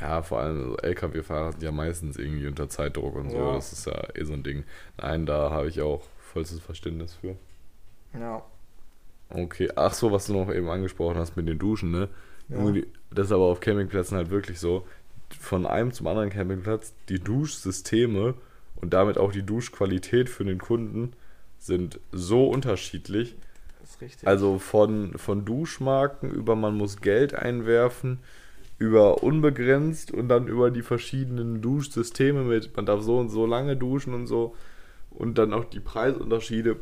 [0.00, 3.36] Ja, vor allem LKW-Fahrer sind ja meistens irgendwie unter Zeitdruck und so.
[3.36, 3.52] Ja.
[3.54, 4.64] Das ist ja eh so ein Ding.
[4.96, 7.34] Nein, da habe ich auch vollstes Verständnis für.
[8.18, 8.42] Ja.
[9.30, 12.08] Okay, ach so, was du noch eben angesprochen hast mit den Duschen, ne?
[12.48, 12.56] Ja.
[13.10, 14.86] Das ist aber auf Campingplätzen halt wirklich so.
[15.38, 18.34] Von einem zum anderen Campingplatz, die Duschsysteme
[18.76, 21.12] und damit auch die Duschqualität für den Kunden
[21.58, 23.36] sind so unterschiedlich.
[23.80, 24.28] Das ist richtig.
[24.28, 28.18] Also von, von Duschmarken über man muss Geld einwerfen,
[28.78, 33.76] über unbegrenzt und dann über die verschiedenen Duschsysteme mit man darf so und so lange
[33.76, 34.54] duschen und so
[35.10, 36.76] und dann auch die Preisunterschiede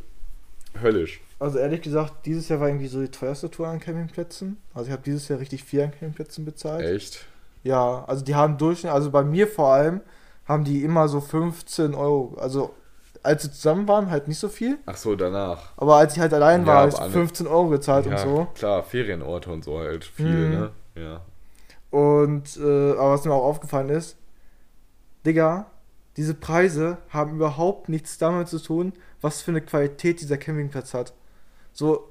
[0.82, 1.20] höllisch.
[1.38, 4.58] Also ehrlich gesagt, dieses Jahr war irgendwie so die teuerste Tour an Campingplätzen.
[4.74, 6.84] Also ich habe dieses Jahr richtig viel an Campingplätzen bezahlt.
[6.84, 7.26] Echt?
[7.66, 10.00] Ja, also die haben Durchschnitt, also bei mir vor allem,
[10.46, 12.36] haben die immer so 15 Euro.
[12.38, 12.72] Also
[13.22, 14.78] als sie zusammen waren, halt nicht so viel.
[14.86, 15.72] Ach so, danach.
[15.76, 18.18] Aber als ich halt allein Ja, war, habe ich aber alle- 15 Euro gezahlt und
[18.20, 18.46] so.
[18.54, 20.50] klar, Ferienorte und so halt viel, Mhm.
[20.54, 20.70] ne?
[20.94, 21.20] Ja.
[21.90, 24.16] Und, äh, aber was mir auch aufgefallen ist,
[25.24, 25.66] Digga,
[26.16, 31.12] diese Preise haben überhaupt nichts damit zu tun, was für eine Qualität dieser Campingplatz hat.
[31.72, 32.08] So,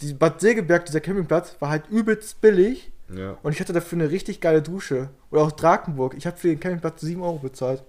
[0.00, 3.36] die Bad Segeberg, dieser Campingplatz, war halt übelst billig Ja.
[3.42, 5.10] und ich hatte dafür eine richtig geile Dusche.
[5.30, 7.84] Oder auch Drakenburg, ich habe für den Campingplatz 7 Euro bezahlt.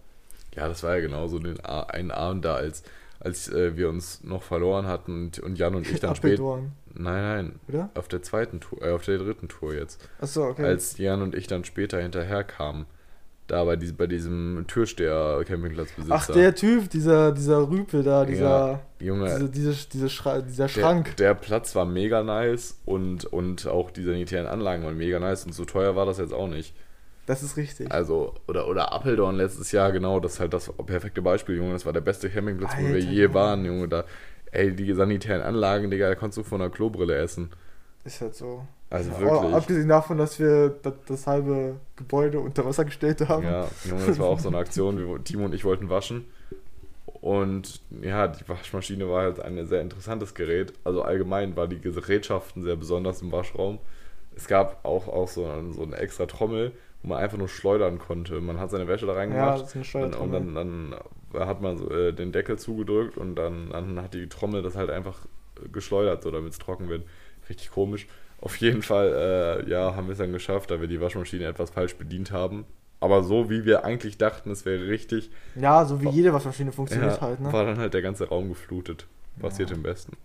[0.56, 2.84] Ja, das war ja genauso den einen Abend da, als,
[3.20, 6.34] als äh, wir uns noch verloren hatten und, und Jan und ich dann spät.
[6.34, 7.60] Apeldoorn, Nein, nein.
[7.68, 7.90] oder?
[7.94, 10.08] Auf der zweiten Tour, äh, auf der dritten Tour jetzt.
[10.20, 10.66] Achso, okay.
[10.66, 12.86] Als Jan und ich dann später hinterher kamen.
[13.48, 16.14] Da bei, dies, bei diesem Türsteher-Campingplatzbesitzer.
[16.14, 20.70] Ach, der Typ, dieser, dieser Rüpel da, dieser, Junge, diese, diese, diese Schra dieser der,
[20.70, 21.16] Schrank.
[21.16, 25.54] der Platz war mega nice und, und auch die sanitären Anlagen waren mega nice und
[25.54, 26.76] so teuer war das jetzt auch nicht.
[27.26, 27.92] Das ist richtig.
[27.92, 31.74] Also, oder, oder Appeldorn letztes Jahr, genau, das ist halt das perfekte Beispiel, Junge.
[31.74, 33.88] Das war der beste Campingplatz, wo wir Alter, je waren, Junge.
[33.88, 34.06] Da,
[34.52, 37.50] ey, die sanitären Anlagen, Digga, da konntest du von einer Klobrille essen.
[38.08, 38.66] Ist halt so.
[38.90, 39.54] Also Ja, wirklich.
[39.54, 43.44] Abgesehen davon, dass wir das, das halbe Gebäude unter Wasser gestellt haben.
[43.44, 43.68] Ja,
[44.08, 44.98] das war auch so eine Aktion.
[44.98, 46.26] Wir, Timo und ich wollten waschen.
[47.22, 50.74] Und ja, die Waschmaschine war halt ein sehr interessantes Gerät.
[50.84, 53.80] Also allgemein war die Gerätschaften sehr besonders im Waschraum.
[54.36, 57.98] Es gab auch, auch so, ein- so eine extra Trommel, wo man einfach nur schleudern
[58.00, 58.40] konnte.
[58.40, 59.62] Man hat seine Wäsche da Ja, reingemacht.
[59.64, 60.96] das ist eine Und, und dann, dann
[61.48, 64.92] hat man so, äh, den Deckel zugedrückt und dann, dann hat die Trommel das halt
[64.92, 65.18] einfach
[65.74, 67.04] geschleudert, so damit es trocken wird.
[67.50, 68.08] Richtig komisch.
[68.40, 71.72] Auf jeden Fall, äh, ja, haben wir es dann geschafft, da wir die Waschmaschine etwas
[71.72, 72.66] falsch bedient haben.
[73.00, 77.16] Aber so wie wir eigentlich dachten, es wäre richtig, Ja, so wie jede Waschmaschine funktioniert
[77.16, 77.52] ja, halt, ne?
[77.54, 79.06] war dann halt der ganze Raum geflutet.
[79.40, 79.76] Passiert Ja.
[79.76, 80.18] im Besten.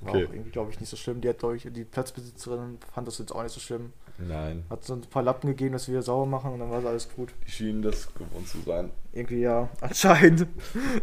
[0.00, 0.24] War okay.
[0.26, 1.20] auch irgendwie, glaube ich, nicht so schlimm.
[1.20, 3.92] Die hat, glaube ich, die Platzbesitzerin fand das jetzt auch nicht so schlimm.
[4.18, 7.08] Nein, Hat so ein paar Lappen gegeben, dass wir sauber machen und dann war alles
[7.14, 7.30] gut.
[7.46, 8.90] die schienen das gewohnt zu sein.
[9.12, 10.46] Irgendwie ja, anscheinend.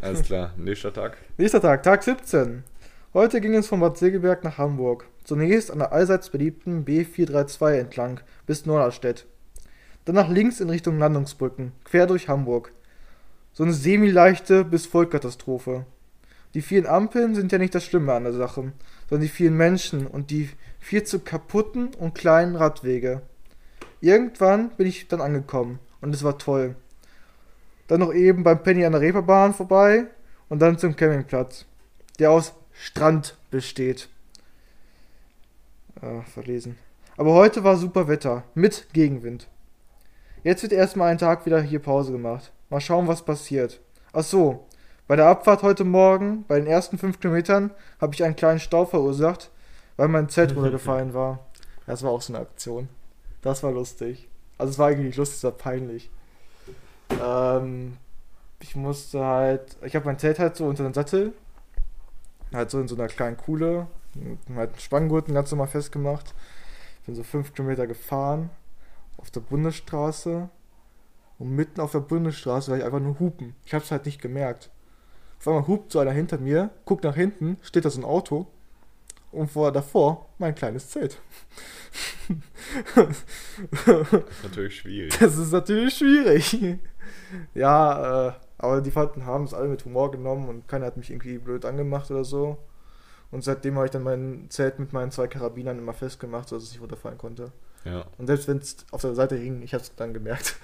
[0.01, 1.17] Alles klar, nächster Tag.
[1.37, 2.63] Nächster Tag, Tag 17.
[3.11, 5.07] Heute ging es von Bad Segeberg nach Hamburg.
[5.23, 9.25] Zunächst an der allseits beliebten B432 entlang bis Norderstedt.
[10.05, 12.71] Dann nach links in Richtung Landungsbrücken, quer durch Hamburg.
[13.51, 15.87] So eine semi-leichte bis Vollkatastrophe.
[16.53, 18.73] Die vielen Ampeln sind ja nicht das Schlimme an der Sache,
[19.09, 23.23] sondern die vielen Menschen und die viel zu kaputten und kleinen Radwege.
[24.01, 26.75] Irgendwann bin ich dann angekommen und es war toll.
[27.87, 30.05] Dann noch eben beim Penny an der Reeperbahn vorbei
[30.47, 31.65] und dann zum Campingplatz,
[32.19, 34.07] der aus Strand besteht.
[36.01, 36.77] Äh, verlesen.
[37.17, 39.49] Aber heute war super Wetter, mit Gegenwind.
[40.45, 42.53] Jetzt wird erstmal einen Tag wieder hier Pause gemacht.
[42.69, 43.81] Mal schauen, was passiert.
[44.13, 44.65] Ach so,
[45.07, 48.85] bei der Abfahrt heute Morgen, bei den ersten fünf Kilometern, habe ich einen kleinen Stau
[48.85, 49.51] verursacht,
[49.97, 51.39] weil mein Zelt runtergefallen war.
[51.85, 52.87] Das war auch so eine Aktion.
[53.41, 54.29] Das war lustig.
[54.57, 56.09] Also es war eigentlich nicht lustig, es war peinlich.
[57.21, 57.97] Ähm,
[58.61, 61.33] ich musste halt, ich habe mein Zelt halt so unter den Sattel,
[62.53, 66.33] halt so in so einer kleinen Kuhle, mit halt einen Spanngurten ganz normal festgemacht.
[67.05, 68.49] Bin so fünf Kilometer gefahren
[69.17, 70.49] auf der Bundesstraße
[71.39, 73.55] und mitten auf der Bundesstraße war ich einfach nur hupen.
[73.65, 74.69] Ich habe es halt nicht gemerkt.
[75.39, 78.47] Auf einmal hupt so einer hinter mir, guckt nach hinten, steht da so ein Auto
[79.31, 81.21] und vor davor mein kleines Zelt.
[82.95, 85.17] Das ist natürlich schwierig.
[85.19, 86.77] Das ist natürlich schwierig.
[87.55, 91.09] Ja, äh, aber die Fahrten haben es alle mit Humor genommen und keiner hat mich
[91.09, 92.57] irgendwie blöd angemacht oder so.
[93.31, 96.71] Und seitdem habe ich dann mein Zelt mit meinen zwei Karabinern immer festgemacht, sodass es
[96.71, 97.51] nicht runterfallen konnte.
[97.85, 98.05] Ja.
[98.17, 100.57] Und selbst wenn es auf der Seite hing, ich habe es dann gemerkt.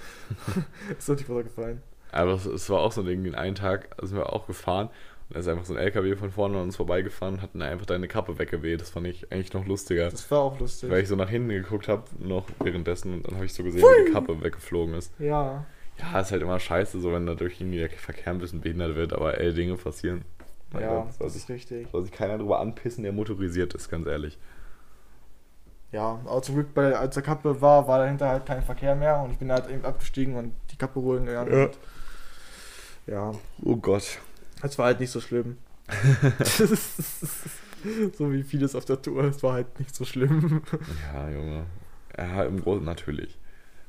[0.98, 1.82] ist doch nicht runtergefallen.
[2.12, 4.90] Aber es, es war auch so ein Ding, den einen Tag sind wir auch gefahren
[5.28, 7.86] und da ist einfach so ein LKW von vorne an uns vorbeigefahren und hat einfach
[7.86, 8.80] deine Kappe weggeweht.
[8.80, 10.08] Das fand ich eigentlich noch lustiger.
[10.08, 10.88] Das war auch lustig.
[10.88, 13.82] Weil ich so nach hinten geguckt habe, noch währenddessen, und dann habe ich so gesehen,
[13.82, 15.12] wie die Kappe weggeflogen ist.
[15.18, 15.66] Ja.
[15.98, 19.12] Ja, ist halt immer scheiße, so wenn dadurch irgendwie der Verkehr ein bisschen behindert wird,
[19.12, 20.24] aber ey, Dinge passieren.
[20.72, 21.88] Mein Ja, Gott, das sich, ist richtig.
[21.92, 24.38] soll sich keiner drüber anpissen, der motorisiert ist, ganz ehrlich.
[25.92, 29.20] Ja, aber zum Glück, bei, als der Kappe war, war dahinter halt kein Verkehr mehr
[29.22, 31.50] und ich bin halt eben abgestiegen und die Kappe holen gegangen.
[31.50, 31.54] Ja.
[31.54, 31.78] Und
[33.06, 33.32] ja,
[33.62, 34.18] Oh Gott.
[34.62, 35.58] es war halt nicht so schlimm.
[38.18, 40.62] so wie vieles auf der Tour, es war halt nicht so schlimm.
[41.12, 41.66] Ja, Junge.
[42.16, 43.38] Ja, im Großen natürlich.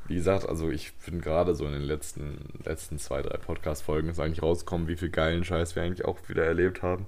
[0.08, 4.20] Wie gesagt, also ich bin gerade so in den letzten, letzten zwei, drei Podcast-Folgen ist
[4.20, 7.06] eigentlich rausgekommen, wie viel geilen Scheiß wir eigentlich auch wieder erlebt haben.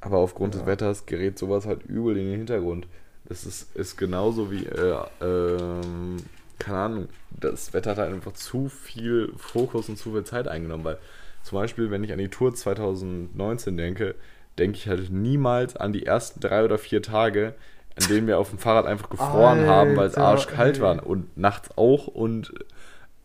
[0.00, 0.60] Aber aufgrund Ja.
[0.60, 2.86] des Wetters gerät sowas halt übel in den Hintergrund.
[3.26, 6.16] Das ist, ist genauso wie, äh, ähm,
[6.58, 10.84] keine Ahnung, das Wetter hat halt einfach zu viel Fokus und zu viel Zeit eingenommen,
[10.84, 10.98] weil
[11.42, 14.14] zum Beispiel, wenn ich an die Tour 2019 denke,
[14.58, 17.54] denke ich halt niemals an die ersten drei oder vier Tage,
[18.00, 20.82] an denen wir auf dem Fahrrad einfach gefroren haben, weil es Alter, arschkalt ey.
[20.82, 22.52] war und nachts auch und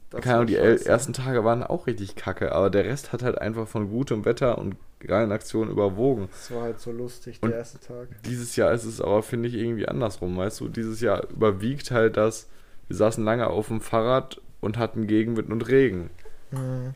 [0.10, 0.88] Das keine Ahnung, die scheiße.
[0.90, 4.58] ersten Tage waren auch richtig kacke, aber der Rest hat halt einfach von gutem Wetter
[4.58, 6.28] und geilen Aktionen überwogen.
[6.32, 8.08] Das war halt so lustig, Und- der erste Tag.
[8.26, 10.70] Dieses Jahr ist es aber, finde ich, irgendwie andersrum, weißt du?
[10.70, 12.48] Dieses Jahr überwiegt halt das,
[12.88, 16.10] wir saßen lange auf dem Fahrrad und hatten Gegenwind und Regen.
[16.52, 16.94] Mhm.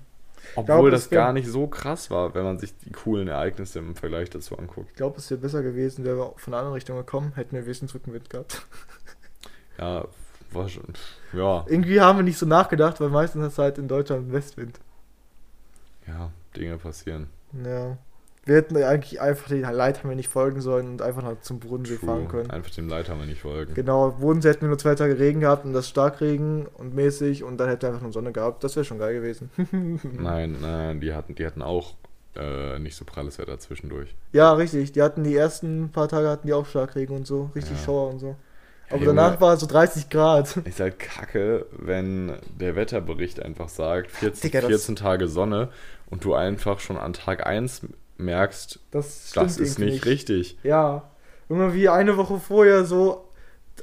[0.56, 3.80] Obwohl glaub, es das gar nicht so krass war, wenn man sich die coolen Ereignisse
[3.80, 4.90] im Vergleich dazu anguckt.
[4.90, 7.64] Ich glaube, es wäre besser gewesen, wären wir von einer anderen Richtung gekommen, hätten wir
[7.64, 8.66] wenigstens Rückenwind gehabt.
[9.78, 10.06] Ja,
[10.52, 10.94] war schon.
[11.34, 14.80] Ja, Irgendwie haben wir nicht so nachgedacht, weil meistens hast du halt in Deutschland Westwind.
[16.08, 17.28] ja, Dinge passieren.
[17.66, 17.98] Ja.
[18.44, 22.28] Wir hätten eigentlich einfach den Leithammer nicht folgen sollen und einfach noch zum Bodensee fahren
[22.28, 22.42] True.
[22.42, 22.50] können.
[22.52, 23.76] Einfach dem Leiter mal nicht folgen.
[23.76, 27.58] Genau, Bodensee hätten wir nur zwei Tage Regen gehabt und das Starkregen und mäßig und
[27.60, 28.64] dann hätte einfach nur Sonne gehabt.
[28.64, 29.52] Das wäre schon geil gewesen.
[30.18, 31.94] Nein, nein, die hatten, die hatten auch
[32.36, 34.16] äh, nicht so pralles Wetter zwischendurch.
[34.32, 34.92] ja, richtig.
[34.94, 37.52] Die hatten die ersten paar Tage hatten die auch Starkregen und so.
[37.54, 37.84] Richtig Ja.
[37.86, 38.36] Schauer und so.
[38.90, 40.58] Aber Junge, danach war es so 30 Grad.
[40.66, 45.70] Ist halt kacke, wenn der Wetterbericht einfach sagt, 14, Digga, das- 14 Tage Sonne
[46.10, 47.84] und du einfach schon an Tag 1
[48.22, 50.58] merkst, Das das ist nicht richtig.
[50.64, 51.10] Ja.
[51.50, 53.32] Immer wie eine Woche vorher so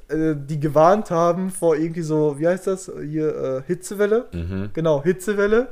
[0.09, 2.91] äh, die gewarnt haben vor irgendwie so, wie heißt das?
[3.03, 4.27] Hier, äh, Hitzewelle.
[4.33, 4.71] Mhm.
[4.73, 5.69] Genau, Hitzewelle.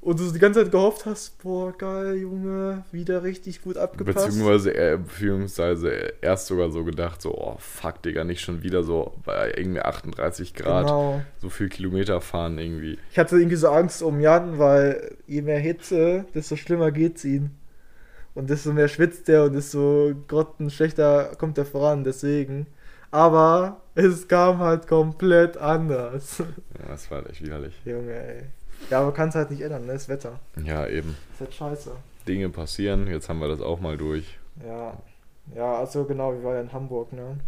[0.00, 4.26] Und du die ganze Zeit gehofft hast, boah, geil, Junge, wieder richtig gut abgepasst.
[4.26, 5.90] Beziehungsweise, äh, beziehungsweise
[6.20, 10.54] erst sogar so gedacht, so, oh fuck, Digga, nicht schon wieder so bei irgendwie 38
[10.54, 11.20] Grad Genau.
[11.40, 12.98] so viel Kilometer fahren irgendwie.
[13.10, 17.50] Ich hatte irgendwie so Angst um Jan, weil je mehr Hitze, desto schlimmer geht's ihm.
[18.34, 22.66] Und desto mehr schwitzt er und desto grottenschlechter kommt er voran, deswegen.
[23.10, 26.38] Aber es kam halt komplett anders.
[26.38, 27.74] Ja, das war halt echt widerlich.
[27.84, 28.42] Junge, ey.
[28.90, 29.92] Ja, aber kann es halt nicht ändern, ne?
[29.94, 30.38] Das Wetter.
[30.64, 31.16] Ja, eben.
[31.34, 31.90] Ist halt scheiße.
[32.26, 34.38] Dinge passieren, jetzt haben wir das auch mal durch.
[34.66, 34.94] Ja.
[35.54, 37.38] Ja, also genau, wir waren ja in Hamburg, ne?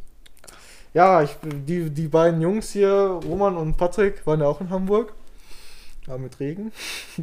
[0.95, 2.91] Ja, ich, die, die beiden Jungs hier,
[3.25, 5.13] Roman und Patrick, waren ja auch in Hamburg.
[6.07, 6.73] Aber mit Regen.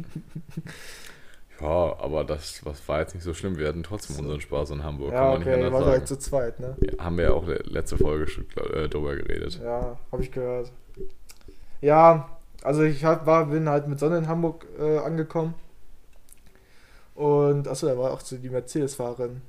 [1.60, 3.58] Ja, aber das was war jetzt nicht so schlimm.
[3.58, 4.22] Wir hatten trotzdem So.
[4.22, 5.12] unseren Spaß in Hamburg.
[5.12, 5.90] ja, kann man nicht okay, anders war sagen.
[5.92, 6.76] halt zu zweit, ne?
[6.80, 9.58] Ja, haben wir ja auch le- letzte Folge schon äh, drüber geredet.
[9.60, 10.70] Ja, habe ich gehört.
[11.80, 12.37] Ja,
[12.68, 15.54] also ich hab, war, bin halt mit Sonne in Hamburg äh, angekommen.
[17.14, 19.40] Und achso, da war auch so die Mercedes-Fahrerin,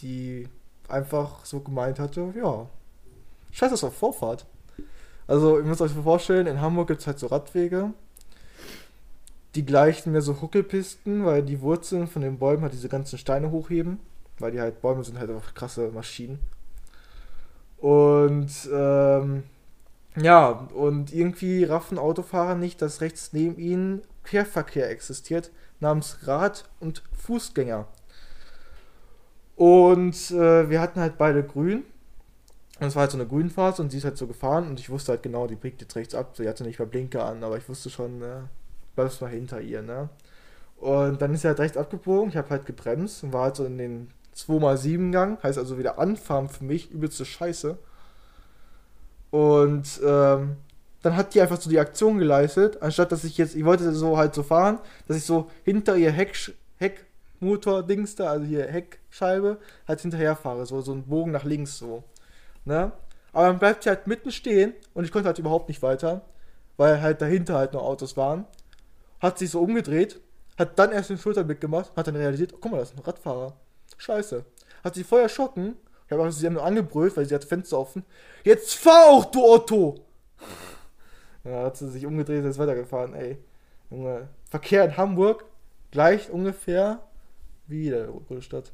[0.00, 0.48] die
[0.86, 2.68] einfach so gemeint hatte, ja,
[3.50, 4.46] scheiß das auf Vorfahrt.
[5.26, 7.90] Also, ihr müsst euch vorstellen, in Hamburg gibt es halt so Radwege.
[9.56, 13.50] Die gleichen mir so Huckelpisten, weil die Wurzeln von den Bäumen halt diese ganzen Steine
[13.50, 13.98] hochheben.
[14.38, 16.38] Weil die halt, Bäume sind halt einfach krasse Maschinen.
[17.78, 19.42] Und ähm,
[20.16, 25.50] ja, und irgendwie raffen Autofahrer nicht, dass rechts neben ihnen Querverkehr existiert,
[25.80, 27.86] namens Rad- und Fußgänger.
[29.56, 31.84] Und äh, wir hatten halt beide grün.
[32.78, 34.90] Und es war halt so eine Grünphase und sie ist halt so gefahren und ich
[34.90, 36.36] wusste halt genau, die biegt jetzt rechts ab.
[36.36, 38.40] Sie hatte nicht mal Blinker an, aber ich wusste schon, äh,
[38.94, 40.10] bleibst mal hinter ihr, ne?
[40.76, 43.64] Und dann ist sie halt rechts abgebogen, ich habe halt gebremst und war halt so
[43.64, 47.78] in den 2x7 Gang, heißt also wieder anfahren für mich, übelste Scheiße.
[49.30, 50.56] Und ähm,
[51.02, 54.16] dann hat die einfach so die Aktion geleistet, anstatt dass ich jetzt, ich wollte so
[54.16, 56.34] halt so fahren, dass ich so hinter ihr Heck,
[56.78, 57.06] Heck
[57.40, 62.04] Heckmotor-Dings da, also hier Heckscheibe, halt hinterher fahre, so, so ein Bogen nach links so.
[62.64, 62.92] Ne?
[63.32, 66.22] Aber dann bleibt sie halt mitten stehen und ich konnte halt überhaupt nicht weiter,
[66.76, 68.46] weil halt dahinter halt noch Autos waren.
[69.20, 70.20] Hat sich so umgedreht,
[70.58, 73.04] hat dann erst den Schulterblick gemacht, hat dann realisiert, oh, guck mal, das ist ein
[73.04, 73.54] Radfahrer.
[73.98, 74.44] Scheiße.
[74.84, 75.74] Hat sich voll erschrocken.
[76.06, 78.04] Ich habe sie haben nur angebrüllt, weil sie hat Fenster offen.
[78.44, 80.04] Jetzt fahr auch, du Otto!
[81.44, 83.38] Ja, hat sie sich umgedreht und ist weitergefahren, ey.
[83.90, 85.44] Junge, Verkehr in Hamburg
[85.90, 87.00] gleich ungefähr
[87.66, 88.72] wie der Großstadt.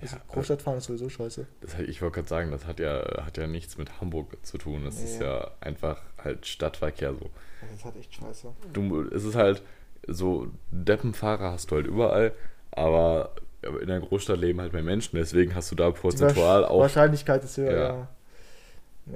[0.00, 1.46] Also Ja, Großstadt fahren ist sowieso scheiße.
[1.60, 4.84] Das, ich wollte gerade sagen, das hat ja, hat ja nichts mit Hamburg zu tun.
[4.84, 5.26] Das ist Nee.
[5.26, 7.30] ja einfach halt Stadtverkehr so.
[7.60, 8.48] Das ist halt echt scheiße.
[8.72, 9.62] Du, es ist halt
[10.08, 12.32] so, Deppenfahrer hast du halt überall,
[12.72, 13.32] aber
[13.80, 16.80] in der Großstadt leben halt mehr Menschen, deswegen hast du da prozentual auch.
[16.80, 17.88] Wahrscheinlichkeit ist höher, Ja.
[17.94, 18.08] ja.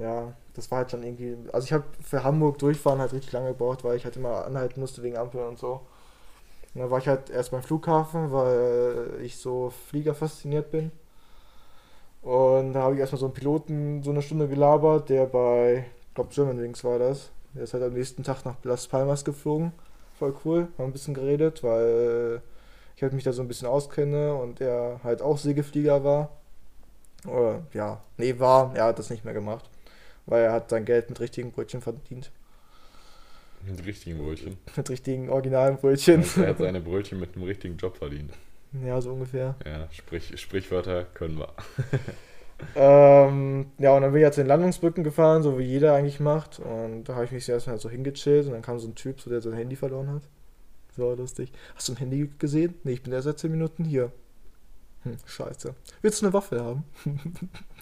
[0.01, 1.37] Ja, das war halt schon irgendwie.
[1.53, 4.81] Also ich habe für Hamburg durchfahren halt richtig lange gebraucht, weil ich halt immer anhalten
[4.81, 5.81] musste wegen Ampeln und so.
[6.73, 10.91] Und dann war ich halt erst beim Flughafen, weil ich so Flieger fasziniert bin.
[12.21, 16.13] Und da habe ich erstmal so einen Piloten so eine Stunde gelabert, der bei, ich
[16.15, 17.29] glaube Germanwings war das.
[17.53, 19.71] Der ist halt am nächsten Tag nach Las Palmas geflogen.
[20.19, 22.41] Voll cool, haben ein bisschen geredet, weil
[22.97, 26.31] ich halt mich da so ein bisschen auskenne und er halt auch Segelflieger war.
[27.27, 29.69] Oder, ja, nee, war, er hat das nicht mehr gemacht.
[30.25, 32.31] Weil er hat sein Geld mit richtigen Brötchen verdient.
[33.67, 34.57] Mit richtigen Brötchen.
[34.75, 36.25] Mit richtigen originalen Brötchen.
[36.37, 38.33] Er hat seine Brötchen mit einem richtigen Job verdient.
[38.83, 39.55] ja, so ungefähr.
[39.63, 41.49] Ja, sprich, Sprichwörter können wir.
[42.75, 46.57] Ähm, ja, und dann bin ich jetzt in Landungsbrücken gefahren, so wie jeder eigentlich macht.
[46.57, 49.21] Und da habe ich mich zuerst mal so hingechillt und dann kam so ein Typ,
[49.21, 50.23] so, der sein Handy verloren hat.
[50.97, 51.51] So lustig.
[51.75, 52.73] Hast du ein Handy gesehen?
[52.83, 54.11] Nee, ich bin erst seit 10 Minuten hier.
[55.03, 55.75] Hm, scheiße.
[56.01, 56.83] Willst du eine Waffe haben?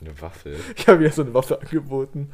[0.02, 0.58] Eine Waffel.
[0.76, 2.30] Ich habe ihm so eine Waffe angeboten.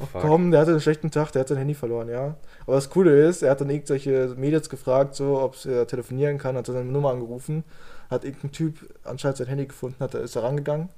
[0.00, 2.36] Ach komm, der hatte einen schlechten Tag, der hat sein Handy verloren, ja.
[2.64, 6.56] Aber das Coole ist, er hat dann irgendwelche Mädels gefragt, so, ob er telefonieren kann,
[6.56, 7.64] hat seine Nummer angerufen,
[8.08, 10.88] hat irgendein Typ anscheinend sein Handy gefunden, hat, ist da rangegangen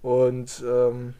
[0.00, 1.14] und ähm,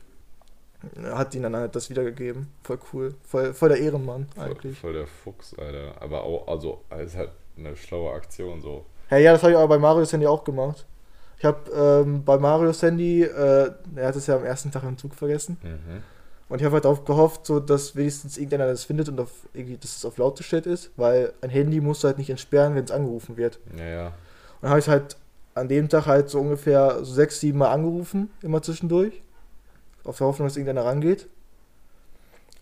[1.13, 2.49] hat ihn dann halt das wiedergegeben.
[2.63, 3.15] Voll cool.
[3.23, 4.79] Voll, voll der Ehrenmann Voll, eigentlich.
[4.79, 6.01] voll der Fuchs, Alter.
[6.01, 8.85] Aber auch, also, es ist halt eine schlaue Aktion so.
[9.11, 10.87] Ja, ja, das habe ich aber bei Marios Handy auch gemacht.
[11.39, 11.71] Ich habe
[12.05, 15.59] ähm, bei Marios Handy, äh, er hat es ja am ersten Tag im Zug vergessen.
[15.63, 16.03] Mhm.
[16.49, 19.77] Und ich habe halt darauf gehofft, so, dass wenigstens irgendeiner das findet und auf, irgendwie,
[19.77, 22.85] dass es auf laut gestellt ist, weil ein Handy musst du halt nicht entsperren, wenn
[22.85, 23.59] es angerufen wird.
[23.77, 24.07] Ja, ja.
[24.07, 24.15] Und
[24.63, 25.17] dann habe ich halt
[25.55, 29.23] an dem Tag halt so ungefähr so sechs, sieben Mal angerufen, immer zwischendurch.
[30.05, 31.29] Auf der Hoffnung, dass irgendeiner rangeht.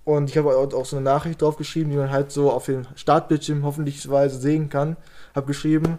[0.05, 2.67] Und ich habe halt auch so eine Nachricht drauf geschrieben, die man halt so auf
[2.67, 4.97] dem Startbildschirm hoffentlichweise sehen kann.
[5.35, 5.99] Habe geschrieben,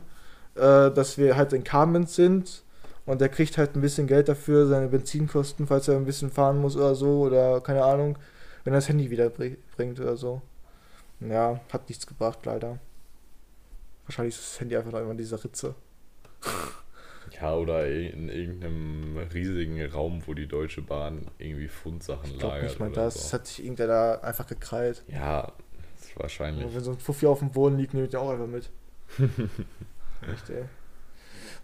[0.55, 2.63] äh, dass wir halt in Kamenz sind
[3.05, 6.59] und der kriegt halt ein bisschen Geld dafür, seine Benzinkosten, falls er ein bisschen fahren
[6.59, 8.17] muss oder so oder keine Ahnung,
[8.63, 10.41] wenn er das Handy wieder bri- bringt oder so.
[11.21, 12.79] Ja, hat nichts gebracht, leider.
[14.05, 15.75] Wahrscheinlich ist das Handy einfach noch immer in dieser Ritze.
[17.43, 22.63] Ja, oder in irgendeinem riesigen Raum, wo die Deutsche Bahn irgendwie Fundsachen Ich lagert.
[22.63, 23.29] nicht mal das.
[23.29, 23.33] So.
[23.33, 25.03] hat sich irgendwer da einfach gekrallt.
[25.09, 25.51] Ja,
[26.15, 26.73] wahrscheinlich.
[26.73, 28.69] Wenn so ein Fuffi auf dem Boden liegt, nehme ich den auch einfach mit.
[29.19, 30.63] Echt, ey.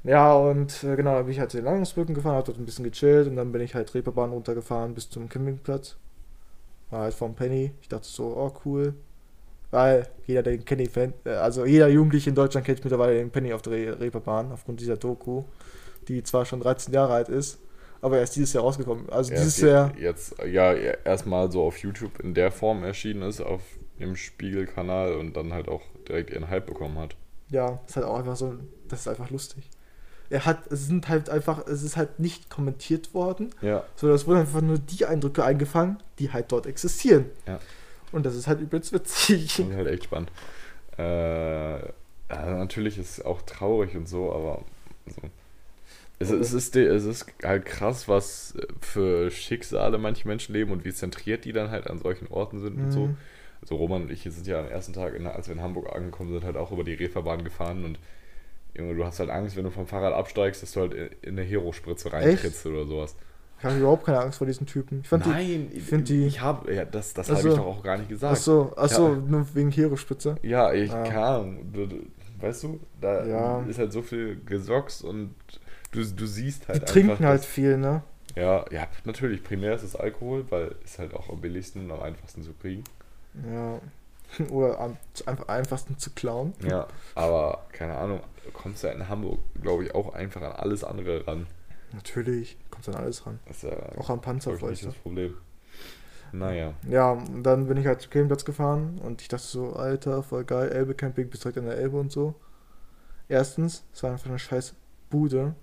[0.03, 2.83] Ja, und äh, genau, dann bin ich halt den Landungsbrücken gefahren, hab dort ein bisschen
[2.83, 5.95] gechillt und dann bin ich halt Reeperbahn runtergefahren bis zum Campingplatz.
[6.89, 7.71] War halt vom Penny.
[7.81, 8.95] Ich dachte so, oh cool.
[9.71, 13.29] Weil jeder, der den Kenny fan äh, also jeder Jugendliche in Deutschland kennt mittlerweile den
[13.29, 15.43] Penny auf der Re Reeperbahn aufgrund dieser Doku,
[16.07, 17.59] die zwar schon 13 Jahre alt ist,
[18.01, 19.09] aber erst dieses Jahr rausgekommen.
[19.09, 19.91] Also Ja, dieses die- Jahr.
[19.97, 23.61] Jetzt, ja, erstmal so auf YouTube in der Form erschienen ist, auf
[23.99, 27.15] dem Spiegelkanal und dann halt auch direkt ihren Hype bekommen hat.
[27.51, 28.55] Ja, ist halt auch einfach so,
[28.87, 29.69] das ist einfach lustig.
[30.31, 33.83] Er hat, es sind halt einfach, es ist halt nicht kommentiert worden, Ja.
[33.95, 37.25] sondern es wurden einfach nur die Eindrücke eingefangen, die halt dort existieren.
[37.47, 37.59] Ja.
[38.11, 39.59] Und das ist halt übelst witzig.
[39.59, 40.31] Ist halt echt spannend.
[40.97, 44.63] Äh, ja, natürlich ist es auch traurig und so, aber
[45.07, 45.21] so.
[46.21, 50.93] Es, es, ist, es ist halt krass, was für Schicksale manche Menschen leben und wie
[50.93, 53.07] zentriert die dann halt an solchen Orten sind und so.
[53.07, 53.17] Mhm.
[53.61, 56.31] Also Roman und ich sind ja am ersten Tag, in, als wir in Hamburg angekommen
[56.31, 57.99] sind, halt auch über die Reeperbahn gefahren und
[58.75, 61.39] Junge, du hast halt Angst, wenn du vom Fahrrad absteigst, dass du halt in, in
[61.39, 63.15] eine Hero-Spritze reintrittst oder sowas.
[63.59, 65.01] Ich habe überhaupt keine Angst vor diesen Typen.
[65.01, 65.29] Ich fand die.
[65.29, 67.97] Nein, ich find die- ich habe, ja, das, das Ach habe ich doch auch gar
[67.97, 68.33] nicht gesagt.
[68.33, 69.15] Achso, achso, Ja.
[69.15, 70.37] nur wegen Hero-Spitze.
[70.43, 71.35] Ja, ich Ah.
[71.37, 71.71] Ahnung.
[71.73, 71.95] Du, du,
[72.39, 73.61] weißt du, da Ja.
[73.63, 75.35] ist halt so viel Gesocks und
[75.91, 78.01] du, du siehst halt Die trinken einfach, halt dass- viel, ne?
[78.35, 79.43] Ja, ja, natürlich.
[79.43, 82.83] Primär ist es Alkohol, weil es halt auch am billigsten und am einfachsten zu kriegen.
[83.51, 83.79] Ja.
[84.51, 86.53] Oder am einfach einfachsten zu klauen.
[86.65, 90.83] Ja, aber keine Ahnung, du kommst ja in Hamburg, glaube ich, auch einfach an alles
[90.83, 91.47] andere ran.
[91.93, 93.39] Natürlich, kommt dann alles ran.
[93.45, 94.95] Das ist ja Auch am Panzer glaub ich, nicht vielleicht.
[94.97, 95.33] das Problem.
[96.31, 96.73] Naja.
[96.87, 100.43] Ja, und dann bin ich halt zum Campingplatz gefahren und ich dachte so, Alter, voll
[100.43, 102.35] geil, Elbe Camping bis direkt an der Elbe und so.
[103.27, 104.75] Erstens, es war einfach eine scheiß
[105.09, 105.55] Bude.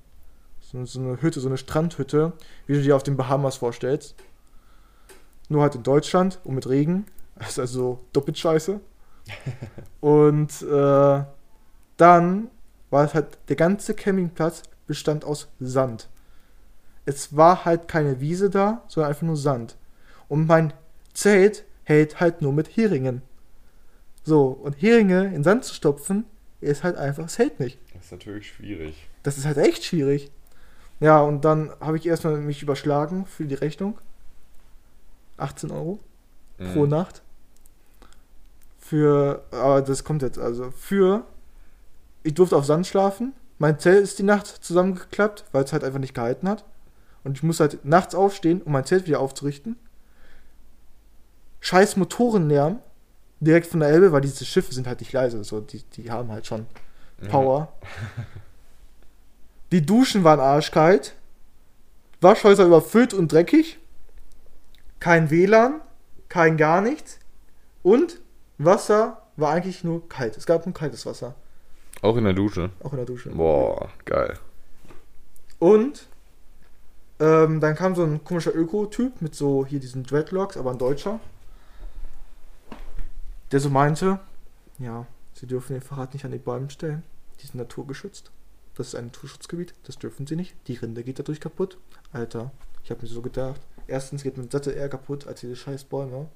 [0.61, 2.33] So, so eine Hütte, so eine Strandhütte,
[2.67, 4.17] wie du dir auf den Bahamas vorstellst.
[5.49, 7.07] Nur halt in Deutschland und mit Regen.
[7.39, 8.81] Das ist also doppelt scheiße.
[10.01, 11.25] und äh,
[11.99, 12.51] dann
[12.89, 16.09] war es halt, der ganze Campingplatz bestand aus Sand.
[17.07, 19.77] Es war halt keine Wiese da, sondern einfach nur Sand.
[20.29, 20.73] Und mein
[21.15, 23.23] Zelt hält halt nur mit Heringen.
[24.25, 26.25] So, und Heringe in Sand zu stopfen,
[26.61, 27.79] ist halt einfach, es hält nicht.
[27.95, 29.09] Das ist natürlich schwierig.
[29.23, 30.31] Das ist halt echt schwierig.
[31.01, 33.99] Ja, und dann habe ich erstmal mich überschlagen für die Rechnung.
[35.37, 36.01] 18 Euro
[36.59, 36.89] pro Mhm.
[36.89, 37.23] Nacht.
[38.79, 41.25] Für, aber das kommt jetzt, also für,
[42.23, 43.33] ich durfte auf Sand schlafen.
[43.59, 46.65] Mein Zelt ist die Nacht zusammengeklappt, weil es halt einfach nicht gehalten hat.
[47.27, 49.77] Und ich muss halt nachts aufstehen, um mein Zelt wieder aufzurichten.
[51.61, 52.79] Scheiß Motorenlärm
[53.41, 56.31] direkt von der Elbe, weil diese Schiffe sind halt nicht leise, so die, die haben
[56.31, 56.67] halt schon
[57.29, 57.73] Power.
[59.73, 61.15] Die Duschen waren arschkalt.
[62.21, 63.79] Waschhäuser überfüllt und dreckig.
[65.01, 65.81] Kein WLAN,
[66.29, 67.19] kein gar nichts.
[67.83, 68.21] Und
[68.59, 70.37] Wasser war eigentlich nur kalt.
[70.37, 71.35] Es gab nur kaltes Wasser,
[72.03, 72.71] Auch in der Dusche.
[72.83, 73.31] auch in der Dusche.
[73.31, 74.39] Boah, geil.
[75.59, 76.07] Und
[77.19, 81.21] ähm, dann kam so ein komischer Öko-Typ mit so hier diesen Dreadlocks, aber ein Deutscher.
[83.53, 84.19] Der so meinte,
[84.79, 87.03] ja, sie dürfen ihr Fahrrad nicht an die Bäume stellen.
[87.41, 88.31] Die sind naturgeschützt.
[88.75, 90.55] Das ist ein Naturschutzgebiet, das dürfen sie nicht.
[90.67, 91.79] Die Rinde geht dadurch kaputt.
[92.13, 92.51] Alter,
[92.85, 93.61] ich habe mir so gedacht.
[93.87, 96.29] Erstens geht mein Sattel eher kaputt als diese scheiß Bäume.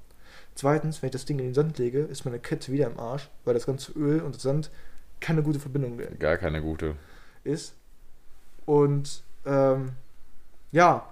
[0.55, 3.29] Zweitens, wenn ich das Ding in den Sand lege, ist meine Kette wieder im Arsch,
[3.45, 4.71] weil das ganze Öl und das Sand
[5.21, 6.95] keine gute Verbindung mehr Gar keine gute.
[7.45, 7.75] ist.
[8.65, 9.91] Und ähm,
[10.73, 11.07] ja,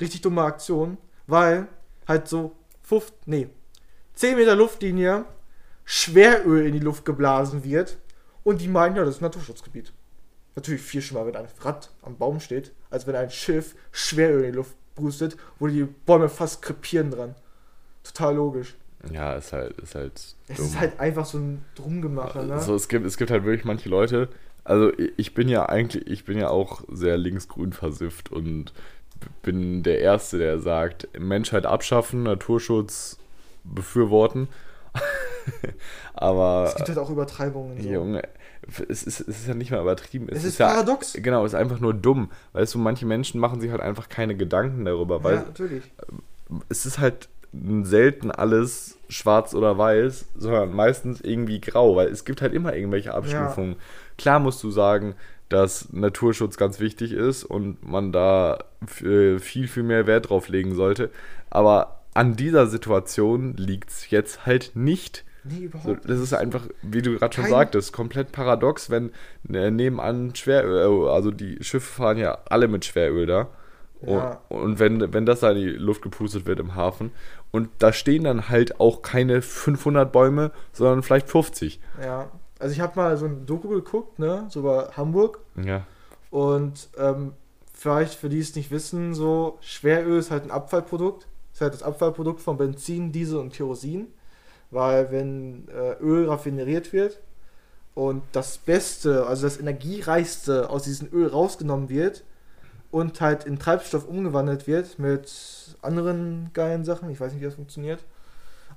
[0.00, 1.68] richtig dumme Aktion, weil
[2.06, 3.48] halt so 5, nee,
[4.14, 5.24] 10 Meter Luftlinie
[5.84, 7.98] Schweröl in die Luft geblasen wird
[8.44, 9.92] und die meinen, ja, das ist ein Naturschutzgebiet.
[10.56, 14.50] Natürlich viel schlimmer, wenn ein Rad am Baum steht, als wenn ein Schiff Schweröl in
[14.52, 17.34] die Luft pustet, wo die Bäume fast krepieren dran.
[18.04, 18.76] Total logisch.
[19.10, 20.12] Ja, ist halt, ist halt
[20.48, 20.66] Es dumm.
[20.66, 22.60] ist halt einfach so ein Drumgemache, ne?
[22.60, 24.28] So, es, gibt, es gibt halt wirklich manche Leute,
[24.64, 28.72] also ich- bin ja eigentlich, ich bin ja auch sehr linksgrün versifft und
[29.42, 33.18] bin der Erste, der sagt, Menschheit abschaffen, Naturschutz
[33.64, 34.48] befürworten.
[36.14, 37.80] Aber es gibt halt auch Übertreibungen.
[37.80, 37.88] So.
[37.88, 38.22] Junge,
[38.88, 40.28] es ist, es ist ja nicht mal übertrieben.
[40.30, 41.14] Es ist ja, paradox.
[41.14, 42.30] Genau, es ist einfach nur dumm.
[42.52, 45.84] Weißt du, manche Menschen machen sich halt einfach keine Gedanken darüber, weil ja, natürlich.
[46.68, 47.28] es ist halt
[47.82, 53.12] selten alles schwarz oder weiß, sondern meistens irgendwie grau, weil es gibt halt immer irgendwelche
[53.12, 53.76] Abstufungen.
[54.20, 55.14] Klar musst du sagen,
[55.48, 60.74] dass Naturschutz ganz wichtig ist und man da f- viel, viel mehr Wert drauf legen
[60.74, 61.10] sollte.
[61.48, 65.24] Aber an dieser Situation liegt es jetzt halt nicht.
[65.42, 69.10] Nee, überhaupt So, das ist einfach, wie du gerade schon Kein- sagtest, komplett paradox, wenn
[69.52, 73.48] äh, nebenan Schweröl, äh, also die Schiffe fahren ja alle mit Schweröl da.
[74.06, 74.40] Ja.
[74.50, 77.10] Und, und wenn, wenn das da in die Luft gepustet wird im Hafen
[77.50, 81.80] und da stehen dann halt auch keine 500 Bäume, sondern vielleicht 50.
[82.02, 82.30] Ja,
[82.60, 85.86] also ich habe mal so ein Doku geguckt, ne, so über Hamburg Ja.
[86.30, 87.32] und ähm,
[87.72, 91.82] vielleicht für die es nicht wissen, so Schweröl ist halt ein Abfallprodukt, ist halt das
[91.82, 94.08] Abfallprodukt von Benzin, Diesel und Kerosin,
[94.70, 97.20] weil wenn äh, Öl raffineriert wird
[97.94, 102.22] und das Beste, also das Energiereichste aus diesem Öl rausgenommen wird
[102.90, 107.54] und halt in Treibstoff umgewandelt wird mit anderen geilen Sachen, ich weiß nicht, wie das
[107.54, 108.04] funktioniert.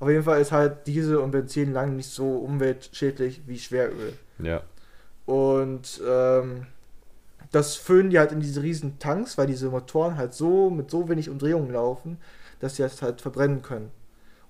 [0.03, 4.11] Auf jeden Fall ist halt Diesel und Benzin lange nicht so umweltschädlich wie Schweröl.
[4.37, 4.61] Ja.
[5.25, 6.67] Und ähm,
[7.53, 11.07] das füllen die halt in diese riesen Tanks, weil diese Motoren halt so mit so
[11.07, 12.17] wenig Umdrehungen laufen,
[12.59, 13.91] dass sie das halt verbrennen können.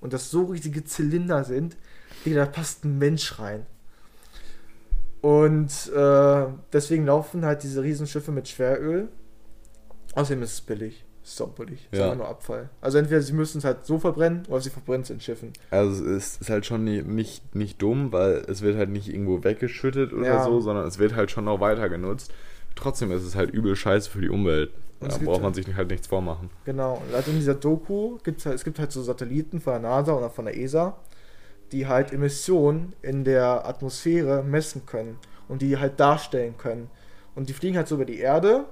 [0.02, 1.78] Und das so riesige Zylinder sind,
[2.26, 3.68] Digga, da passt ein Mensch rein.
[5.22, 9.08] Und äh, deswegen laufen halt diese Riesenschiffe mit Schweröl.
[10.16, 11.06] Außerdem ist es billig.
[11.24, 11.88] Ist so billig.
[11.92, 12.06] Ist Ja.
[12.06, 12.70] einfach nur Abfall.
[12.82, 15.54] Also entweder sie müssen es halt so verbrennen oder sie verbrennen es in Schiffen.
[15.72, 20.12] Also es ist halt schon nicht, nicht dumm, weil es wird halt nicht irgendwo weggeschüttet
[20.12, 20.44] oder Ja.
[20.44, 22.34] so, sondern es wird halt schon noch weiter genutzt.
[22.76, 24.72] Trotzdem ist es halt übel scheiße für die Umwelt.
[25.00, 26.50] Und Da braucht man halt- sich halt nichts vormachen.
[26.66, 29.74] Genau, und halt in dieser Doku gibt es halt, es gibt halt so Satelliten von
[29.74, 30.98] der NASA oder von der ESA,
[31.72, 35.18] die halt Emissionen in der Atmosphäre messen können
[35.48, 36.90] und die halt darstellen können.
[37.36, 38.66] Und die fliegen halt so über die Erde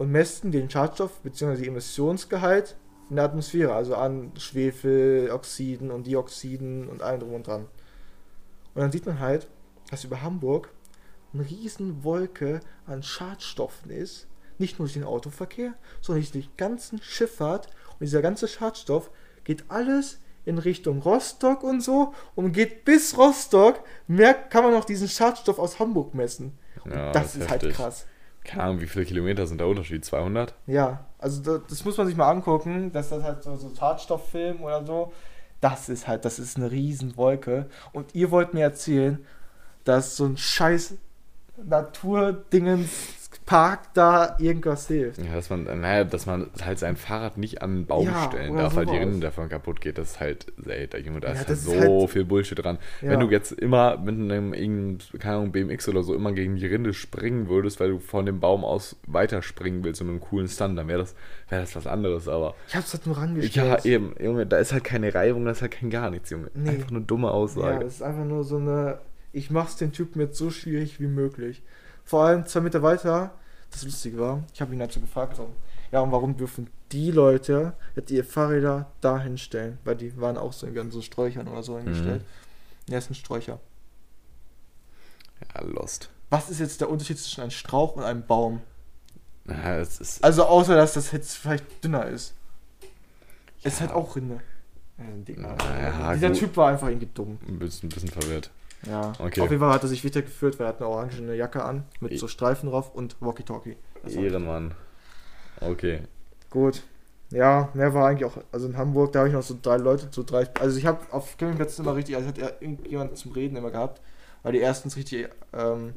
[0.00, 1.66] und messen den Schadstoff bzw.
[1.66, 2.74] Emissionsgehalt
[3.10, 7.66] in der Atmosphäre, also an Schwefeloxiden und Dioxiden und allem drum und dran.
[8.74, 9.46] Und dann sieht man halt,
[9.90, 10.70] dass über Hamburg
[11.34, 14.26] eine riesen Wolke an Schadstoffen ist.
[14.56, 17.66] Nicht nur durch den Autoverkehr, sondern durch die ganzen Schifffahrt.
[17.66, 19.10] Und dieser ganze Schadstoff
[19.44, 23.80] geht alles in Richtung Rostock und so und geht bis Rostock.
[24.06, 26.58] Mehr kann man noch diesen Schadstoff aus Hamburg messen.
[26.86, 27.76] Und Ja, das ist ist halt heftig.
[27.76, 28.06] krass.
[28.50, 30.04] Keine Ahnung, wie viele Kilometer sind der Unterschied?
[30.04, 30.54] 200?
[30.66, 34.62] Ja, also das, das muss man sich mal angucken, dass das halt so, so Schadstofffilm
[34.62, 35.12] oder so,
[35.60, 37.66] das ist halt, das ist eine Riesenwolke.
[37.92, 39.24] Und ihr wollt mir erzählen,
[39.84, 40.94] dass so ein scheiß
[41.62, 43.19] Naturdingens
[43.50, 45.18] Park da irgendwas hilft.
[45.18, 48.56] Ja, dass man, naja, dass man halt sein Fahrrad nicht an einen Baum Ja, stellen
[48.56, 48.96] darf, weil die.
[48.96, 49.98] Rinnen davon kaputt geht.
[49.98, 52.78] Das ist halt, da, Junge, da Ja, ist halt so ist halt- viel Bullshit dran.
[53.02, 53.10] Ja.
[53.10, 56.94] Wenn du jetzt immer mit einem, keine Ahnung, BMX oder so immer gegen die Rinde
[56.94, 60.86] springen würdest, weil du von dem Baum aus weiterspringen willst und einen coolen Stunt, dann
[60.86, 61.16] wäre das,
[61.48, 63.84] wäre das was anderes, aber Ich hab's halt nur ja, rangestellt.
[63.84, 66.52] eben, Junge, da ist halt keine Reibung, da ist halt kein gar nichts, Junge.
[66.54, 66.70] Nee.
[66.70, 67.84] Einfach eine dumme Ja, Aussage.
[67.84, 68.98] das ist einfach nur so eine,
[69.32, 71.62] ich mach's den Typen jetzt so schwierig wie möglich.
[72.04, 73.32] Vor allem zwei Meter weiter,
[73.70, 75.48] das Lustige war, ich habe ihn halt so gefragt, so,
[75.92, 79.78] ja, und warum dürfen die Leute jetzt ihre Fahrräder da hinstellen?
[79.84, 82.24] Weil die waren auch so in so Sträuchern oder so hingestellt.
[82.88, 83.58] Ja, es sind Sträucher.
[85.54, 86.10] ja, lost.
[86.30, 88.60] Was ist jetzt der Unterschied zwischen einem Strauch und einem Baum?
[89.48, 92.34] Ja, es ist, Also außer, dass das jetzt vielleicht dünner ist.
[93.62, 93.86] Es ist Ja.
[93.86, 94.40] halt auch Rinde.
[94.98, 95.42] Ein Ding.
[95.42, 96.38] Ja, Dieser gut.
[96.38, 97.38] Typ war einfach irgendwie dumm.
[97.48, 98.50] ein bisschen, ein bisschen verwirrt.
[98.86, 99.12] Ja.
[99.18, 99.40] Okay.
[99.40, 101.84] Auf jeden Fall hat er sich wieder geführt, weil er hat eine orangene Jacke an
[102.00, 103.76] mit so Streifen drauf und Walkie-Talkie.
[104.08, 104.74] Ehrenmann.
[105.60, 106.00] Okay.
[106.48, 106.82] Gut.
[107.30, 110.08] Ja, mehr war eigentlich auch, also in Hamburg, da habe ich noch so drei Leute,
[110.10, 113.54] so drei, also ich habe auf Campingplätzen immer richtig, also hat er irgendjemand zum Reden
[113.56, 114.00] immer gehabt,
[114.42, 115.92] weil die erstens richtig ähm,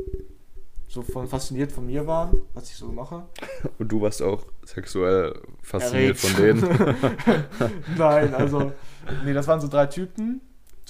[0.88, 3.23] so von fasziniert von mir waren, was ich so mache.
[3.79, 6.59] Und du warst auch sexuell fasziniert Erregt.
[6.59, 7.45] von denen.
[7.97, 8.71] Nein, also,
[9.25, 10.39] nee, das waren so drei Typen.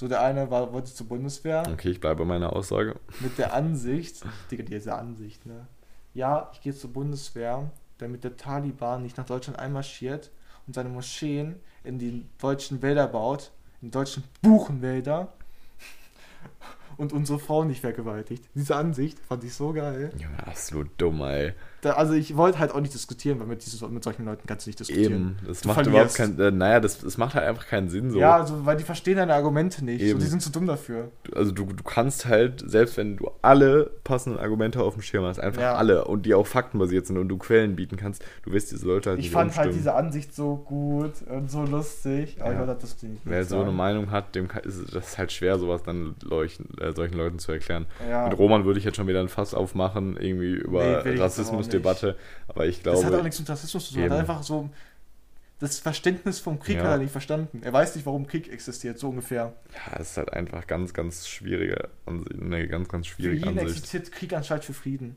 [0.04, 2.96] So der eine war, wollte zur Bundeswehr Okay, ich bleibe bei meiner Aussage.
[3.20, 5.66] mit der Ansicht, Digga, diese Ansicht, ne?
[6.12, 10.30] Ja, ich gehe zur Bundeswehr, damit der Taliban nicht nach Deutschland einmarschiert
[10.66, 13.50] und seine Moscheen in die deutschen Wälder baut,
[13.80, 15.32] in deutschen Buchenwälder
[16.98, 18.44] und unsere Frauen nicht vergewaltigt.
[18.54, 20.12] Diese Ansicht fand ich so geil.
[20.18, 21.54] Junge, absolut dumm, ey.
[21.84, 24.66] Da, also ich wollte halt auch nicht diskutieren, weil mit, dieses, mit solchen Leuten kannst
[24.66, 25.12] du nicht diskutieren.
[25.12, 25.36] Eben.
[25.46, 26.18] Das Du macht verlierst.
[26.18, 26.54] überhaupt keinen.
[26.54, 28.18] Äh, naja, das, das macht halt einfach keinen Sinn so.
[28.18, 30.00] Ja, also weil die verstehen deine Argumente nicht.
[30.08, 31.10] So, die sind zu dumm dafür.
[31.34, 35.38] Also du, du kannst halt, selbst wenn du alle passenden Argumente auf dem Schirm hast,
[35.40, 35.74] einfach Ja.
[35.74, 39.10] alle und die auch faktenbasiert sind und du Quellen bieten kannst, du wirst diese Leute
[39.10, 39.76] halt Ich fand halt umstimmen.
[39.78, 42.36] diese Ansicht so gut und so lustig.
[42.40, 42.60] Aber Ja.
[42.62, 43.72] ich wollte das nicht Wer so eine.
[43.72, 47.52] Meinung hat, dem kann, ist das halt schwer, sowas dann leuchten, äh, solchen Leuten zu
[47.52, 47.86] erklären.
[48.08, 48.28] Ja.
[48.28, 51.16] Mit Roman würde ich jetzt schon wieder ein Fass aufmachen, irgendwie über Nee, will
[51.78, 52.16] Rassismusdebatte.
[52.48, 54.02] Aber ich Das hat auch glaube, nichts mit Rassismus zu tun.
[54.04, 54.70] Er hat einfach so.
[55.60, 56.82] Das Verständnis vom Krieg Ja.
[56.84, 57.62] hat er nicht verstanden.
[57.62, 59.54] Er weiß nicht, warum Krieg existiert, so ungefähr.
[59.86, 63.48] ja, es ist halt einfach ganz, ganz schwierige Ansicht, eine ganz, ganz Für schwierige ihn
[63.58, 63.68] Ansicht.
[63.78, 65.16] existiert Krieg anstatt für Frieden.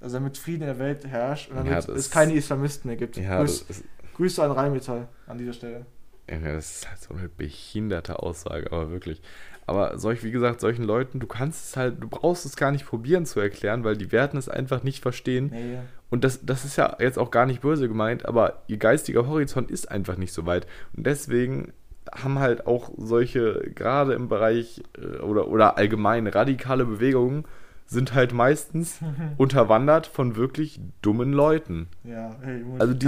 [0.00, 3.16] Also damit Frieden in der Welt herrscht und damit Ja, es keine Islamisten mehr gibt.
[3.16, 3.84] Ja, Grüß, ist,
[4.16, 5.86] Grüße an Rheinmetall an dieser Stelle.
[6.30, 9.22] Ja, das ist halt so eine behinderte Aussage, aber wirklich.
[9.68, 12.86] Aber solch, wie gesagt, solchen Leuten, du kannst es halt, du brauchst es gar nicht
[12.86, 15.50] probieren zu erklären, weil die werden es einfach nicht verstehen.
[15.52, 15.78] Nee.
[16.08, 19.70] Und das, das ist ja jetzt auch gar nicht böse gemeint, aber ihr geistiger Horizont
[19.70, 20.66] ist einfach nicht so weit.
[20.96, 21.74] Und deswegen
[22.10, 27.44] haben halt auch solche, gerade im Bereich äh, oder, oder allgemein radikale Bewegungen,
[27.90, 29.00] sind halt meistens
[29.38, 31.88] unterwandert von wirklich dummen Leuten.
[32.04, 33.06] Ja, hey, Also die-.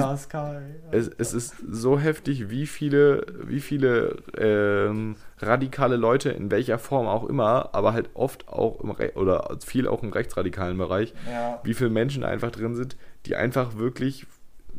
[0.91, 7.07] Es, es ist so heftig, wie viele, wie viele ähm, radikale Leute in welcher Form
[7.07, 11.61] auch immer, aber halt oft auch im Re oder viel auch im rechtsradikalen Bereich, Ja.
[11.63, 14.27] wie viele Menschen einfach drin sind, die einfach wirklich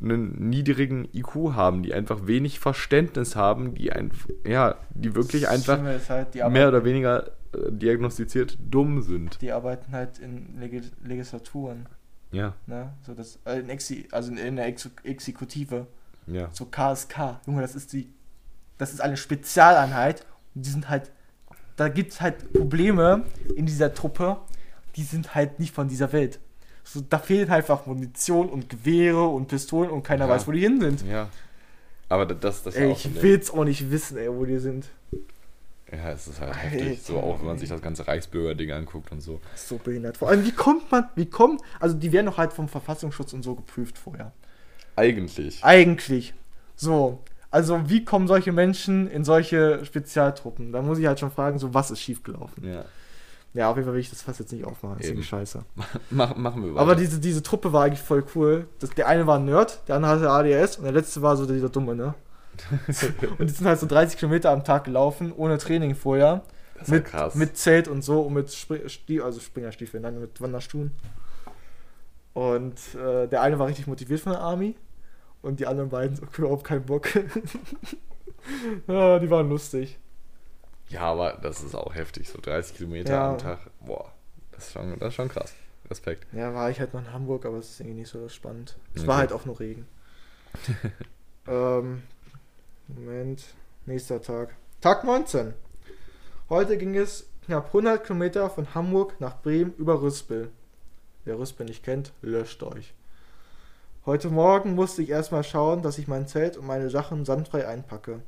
[0.01, 5.79] einen niedrigen IQ haben, die einfach wenig Verständnis haben, die einfach, ja, die wirklich einfach
[6.09, 9.41] halt, die mehr oder weniger äh, diagnostiziert dumm sind.
[9.41, 11.87] die arbeiten halt in Leg Legislaturen.
[12.31, 12.93] Ja, Ne?
[13.05, 15.87] So das, äh, in Exi also in, in der Ex Exekutive.
[16.27, 16.49] ja.
[16.53, 17.41] So KSK.
[17.45, 18.09] Junge, das ist die.
[18.77, 20.25] Das ist eine Spezialeinheit.
[20.55, 21.11] Und die sind halt.
[21.75, 23.23] Da gibt es halt Probleme
[23.55, 24.37] in dieser Truppe,
[24.95, 26.39] die sind halt nicht von dieser Welt.
[26.83, 30.31] So, da fehlen halt einfach Munition und Gewehre und Pistolen und keiner Ja.
[30.31, 31.05] weiß, wo die hin sind.
[31.07, 31.29] Ja.
[32.09, 33.21] Aber das, das ist ja Ey, ein ich Ding.
[33.21, 34.87] will's auch nicht wissen, ey, wo die sind.
[35.91, 37.01] Ja, es ist halt Alter, heftig.
[37.03, 39.39] So auch wenn man sich das ganze Reichsbürger-Ding anguckt und so.
[39.55, 40.17] So behindert.
[40.17, 43.43] Vor allem, wie kommt man, wie kommt, also die werden doch halt vom Verfassungsschutz und
[43.43, 44.31] so geprüft vorher.
[44.95, 45.63] Eigentlich.
[45.63, 46.33] Eigentlich.
[46.75, 47.19] So.
[47.49, 50.71] Also, wie kommen solche Menschen in solche Spezialtruppen?
[50.71, 52.63] Da muss ich halt schon fragen, so, was ist schiefgelaufen?
[52.65, 52.85] Ja.
[53.53, 54.97] Ja, auf jeden Fall will ich das fast jetzt nicht aufmachen.
[54.99, 55.65] Das ist scheiße.
[56.09, 56.81] Mach, machen wir weiter.
[56.81, 58.67] Aber diese, diese Truppe war eigentlich voll cool.
[58.79, 61.45] Das, der eine war ein Nerd, der andere hatte ADS und der letzte war so
[61.45, 62.13] dieser Dumme, ne?
[63.39, 66.43] und die sind halt so 30 Kilometer am Tag gelaufen, ohne Training vorher.
[66.75, 67.35] das ist Mit, krass.
[67.35, 70.91] mit Zelt und so und mit Stie also Springerstiefeln, nein, mit Wanderstuhlen.
[72.33, 74.75] Und äh, der eine war richtig motiviert von der Army
[75.41, 77.09] und die anderen beiden so überhaupt keinen Bock.
[78.87, 79.97] ja, die waren lustig.
[80.91, 82.29] Ja, aber das ist auch heftig.
[82.29, 83.31] So 30 Kilometer Ja.
[83.31, 83.59] am Tag.
[83.79, 84.11] Boah,
[84.51, 85.53] das ist schon, das ist schon krass.
[85.89, 86.25] Respekt.
[86.33, 88.77] Ja, war ich halt noch in Hamburg, aber es ist irgendwie nicht so spannend.
[88.93, 89.07] Es Okay.
[89.09, 89.87] war halt auch nur Regen.
[91.47, 92.03] ähm,
[92.87, 93.43] Moment,
[93.85, 94.55] nächster Tag.
[94.81, 95.53] Tag 19.
[96.49, 100.49] Heute ging es knapp 100 Kilometer von Hamburg nach Bremen über Rüspel.
[101.25, 102.93] Wer Rüspel nicht kennt, löscht euch.
[104.05, 108.21] Heute Morgen musste ich erstmal schauen, dass ich mein Zelt und meine Sachen sandfrei einpacke.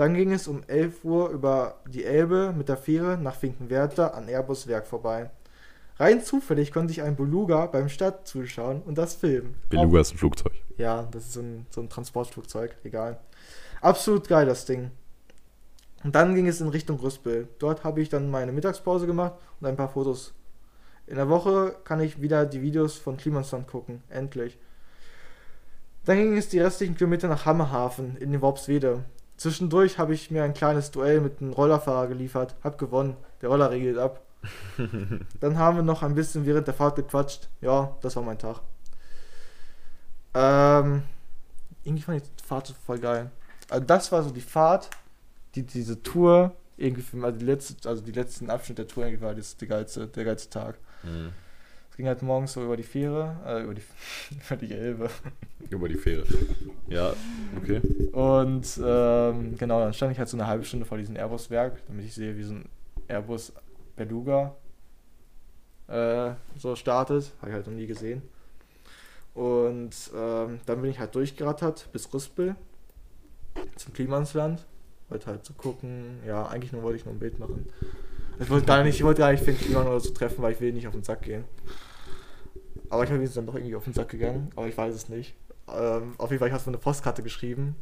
[0.00, 4.28] Dann ging es um 11 Uhr über die Elbe mit der Fähre nach Finkenwerder an
[4.28, 5.28] Airbus Werk vorbei.
[5.98, 9.56] Rein zufällig konnte ich einem Beluga beim Start zuschauen und das filmen.
[9.68, 10.54] Beluga ist ein Flugzeug.
[10.78, 13.20] Ja, das ist so ein, so ein Transportflugzeug, egal.
[13.82, 14.90] Absolut geil, das Ding.
[16.02, 17.48] Und dann ging es in Richtung Rüspel.
[17.58, 20.32] Dort habe ich dann meine Mittagspause gemacht und ein paar Fotos.
[21.08, 24.02] In der Woche kann ich wieder die Videos von Klimansland gucken.
[24.08, 24.56] Endlich.
[26.06, 29.04] Dann ging es die restlichen Kilometer nach Hammerhaven in den Worpswede.
[29.40, 32.54] Zwischendurch habe ich mir ein kleines Duell mit einem Rollerfahrer geliefert.
[32.62, 33.16] Hab gewonnen.
[33.40, 34.20] Der Roller regelt ab.
[35.40, 37.48] Dann haben wir noch ein bisschen während der Fahrt gequatscht.
[37.62, 38.60] Ja, das war mein Tag.
[40.34, 41.04] Ähm,
[41.84, 43.30] irgendwie fand ich die Fahrt so voll geil.
[43.70, 44.90] Also das war so die Fahrt,
[45.54, 49.24] die diese Tour irgendwie für also die letzte, also die letzten Abschnitt der Tour irgendwie
[49.24, 50.76] war das die geilste, der geilste Tag.
[51.02, 51.32] Mhm.
[52.00, 53.82] Ging halt morgens so über die Fähre, äh, über die
[54.46, 55.10] über die Elbe.
[55.68, 56.24] Über die Fähre.
[56.88, 57.12] Ja,
[57.58, 57.82] okay.
[58.12, 62.06] Und ähm, genau, dann stand ich halt so eine halbe Stunde vor diesem Airbus-Werk, damit
[62.06, 62.70] ich sehe, wie so ein
[63.06, 63.52] Airbus
[63.96, 64.56] Beluga
[65.88, 67.32] äh, so startet.
[67.42, 68.22] Habe ich halt noch nie gesehen.
[69.34, 72.56] Und ähm, dann bin ich halt durchgerattert bis Rüspel
[73.76, 74.64] zum Klimansland.
[75.10, 76.20] Wollte halt so gucken.
[76.26, 77.66] Ja, eigentlich nur wollte ich nur ein Bild machen.
[78.40, 80.60] Ich wollte gar nicht, ich wollte gar nicht Finn Kliman oder so treffen, weil ich
[80.62, 81.44] will nicht auf den Sack gehen.
[82.90, 85.08] Aber ich habe ihn dann doch irgendwie auf den Sack gegangen, aber ich weiß es
[85.08, 85.34] nicht.
[85.68, 87.76] Ähm, auf jeden Fall, ich habe so eine Postkarte geschrieben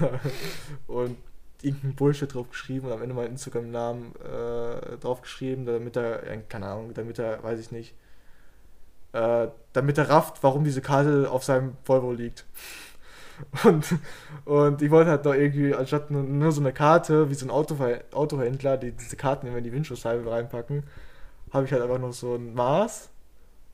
[0.86, 1.16] und
[1.62, 6.38] irgendein Bullshit drauf geschrieben und am Ende meinen Instagram-Namen äh, drauf geschrieben, damit er, äh,
[6.48, 7.94] keine Ahnung, damit er, weiß ich nicht,
[9.12, 12.46] äh, damit er rafft, warum diese Karte auf seinem Volvo liegt.
[13.64, 13.84] Und,
[14.44, 17.50] und ich wollte halt noch irgendwie, anstatt nur, nur so eine Karte, wie so ein
[17.50, 20.84] Autover Autohändler, die diese Karten immer in die Windschutzscheibe reinpacken,
[21.52, 23.10] habe ich halt einfach noch so ein Maß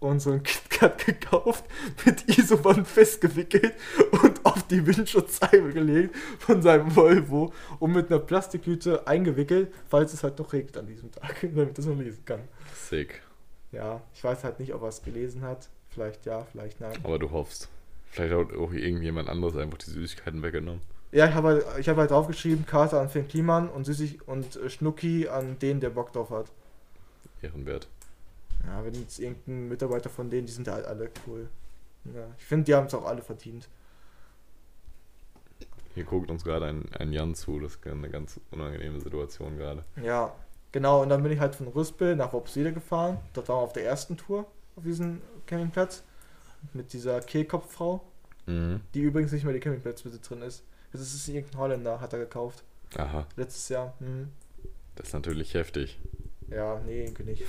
[0.00, 1.64] und so ein KitKat gekauft,
[2.04, 3.74] mit Isoband festgewickelt
[4.22, 10.22] und auf die Windschutzscheibe gelegt von seinem Volvo und mit einer Plastiktüte eingewickelt, falls es
[10.22, 12.40] halt noch regnet an diesem Tag, damit es noch lesen kann.
[12.74, 13.22] Sick.
[13.72, 15.68] Ja, ich weiß halt nicht, ob er es gelesen hat.
[15.90, 16.98] Vielleicht ja, vielleicht nein.
[17.02, 17.68] Aber du hoffst.
[18.10, 20.80] Vielleicht hat auch irgendjemand anderes einfach die Süßigkeiten weggenommen.
[21.12, 24.56] Ja, ich habe halt, ich hab halt draufgeschrieben, Karte an Finn Kliman und Süßig und
[24.56, 26.46] äh, Schnucki an den, der Bock drauf hat.
[27.42, 27.88] Ehrenwert.
[28.66, 31.48] Ja, wenn jetzt irgendein Mitarbeiter von denen, die sind ja halt alle cool.
[32.04, 33.68] Ja, ich finde, die haben es auch alle verdient.
[35.94, 37.58] Hier guckt uns gerade ein, ein Jan zu.
[37.58, 39.84] Das ist eine ganz unangenehme Situation gerade.
[40.02, 40.34] Ja,
[40.72, 41.02] genau.
[41.02, 43.18] Und dann bin ich halt von Rüspel nach Worpswede gefahren.
[43.32, 44.46] Dort waren wir auf der ersten Tour
[44.76, 46.02] auf diesem Campingplatz.
[46.74, 48.02] Mit dieser Kehlkopffrau,
[48.46, 48.80] Mhm.
[48.94, 50.62] die übrigens nicht mehr die Campingplatzbesitzerin ist.
[50.92, 52.64] Das ist irgendein Holländer, hat er gekauft.
[52.96, 53.94] Aha, Letztes Jahr.
[54.00, 54.28] Mhm.
[54.96, 55.98] das ist natürlich heftig.
[56.50, 57.44] Ja, nee, irgendwie nicht.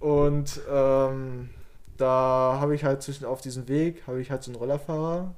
[0.00, 1.50] Und ähm,
[1.96, 5.34] da habe ich halt zwischen auf diesem Weg, habe ich halt so einen Rollerfahrer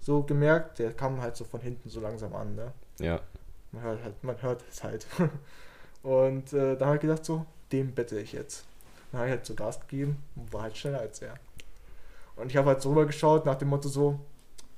[0.00, 2.72] so gemerkt, der kam halt so von hinten so langsam an, ne?
[3.00, 3.20] Ja,
[3.72, 5.06] Man hört halt, man hört es halt.
[6.02, 8.64] Und äh, da habe ich gedacht, so, dem bette ich jetzt.
[9.10, 11.34] Dann habe ich halt so Gas gegeben und war halt schneller als er.
[12.36, 14.20] Und ich habe halt so rüber geschaut nach dem Motto so,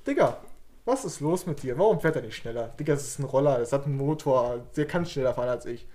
[0.07, 0.39] Digga,
[0.85, 1.77] was ist los mit dir?
[1.79, 2.69] Warum fährt er nicht schneller?
[2.81, 5.87] Digga, es ist ein Roller, es hat einen Motor, der kann schneller fahren als ich.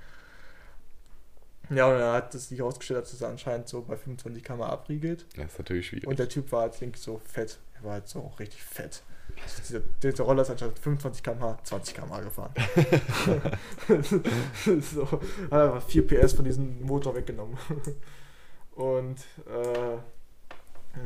[1.70, 5.26] Ja, und dann hat es sich herausgestellt, dass es anscheinend so bei 25 km abriegelt.
[5.36, 6.07] das ist natürlich schwierig.
[6.07, 7.59] Und der Typ war halt irgendwie so fett.
[7.76, 9.03] Er war halt so richtig fett.
[9.41, 12.53] Also dieser, dieser Roller ist anstatt 25 km/h 20 km/h gefahren.
[14.82, 17.57] so, hat einfach 4 PS von diesem Motor weggenommen.
[18.76, 19.97] Und äh,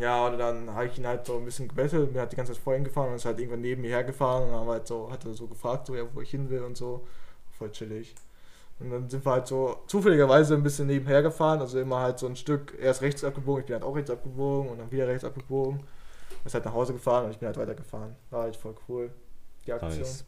[0.02, 2.12] ja, und dann habe ich ihn halt so ein bisschen gebettelt.
[2.14, 4.44] Mir hat die ganze Zeit vor ihm gefahren und ist halt irgendwann neben mir hergefahren.
[4.44, 6.64] Und dann haben halt so, hat er so gefragt, so, ja, wo ich hin will
[6.64, 7.08] und so.
[7.58, 8.14] Voll chillig.
[8.80, 12.28] Und dann sind wir halt so zufälligerweise ein bisschen nebenher gefahren, also immer halt so
[12.28, 15.24] ein Stück, erst rechts abgebogen, ich bin halt auch rechts abgebogen und dann wieder rechts
[15.24, 15.82] abgebogen.
[16.46, 18.16] Ist halt nach Hause gefahren und ich bin halt weitergefahren.
[18.30, 19.12] War halt voll cool,
[19.66, 20.00] die Aktion.
[20.00, 20.26] Nice.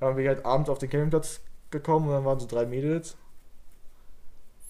[0.00, 1.40] Dann bin ich halt abends auf den Campingplatz
[1.70, 3.16] gekommen und dann waren so drei Mädels.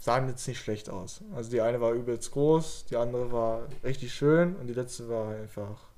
[0.01, 1.23] Sahen jetzt nicht schlecht aus.
[1.35, 5.31] Also die eine war übelst groß, die andere war richtig schön und die letzte war
[5.31, 5.89] einfach.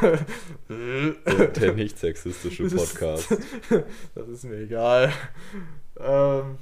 [0.00, 3.36] Der, der nicht sexistische Podcast.
[4.14, 5.12] Das ist mir egal.
[5.98, 6.58] Ähm,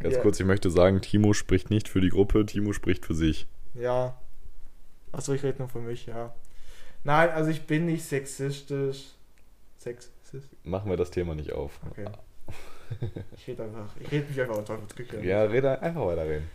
[0.00, 3.14] Ganz ja, kurz, ich möchte sagen, Timo spricht nicht für die Gruppe, Timo spricht für
[3.14, 3.46] sich.
[3.74, 4.18] Ja.
[5.12, 6.34] Achso, ich rede nur für mich, ja.
[7.04, 9.08] Nein, also ich bin nicht sexistisch.
[9.76, 10.44] Sexistisch?
[10.64, 11.80] Machen wir das Thema nicht auf.
[11.90, 12.06] Okay.
[13.36, 15.22] Ich rede einfach, ich rede mich einfach unter Teufels Küche.
[15.24, 16.48] Ja, rede einfach weiter reden.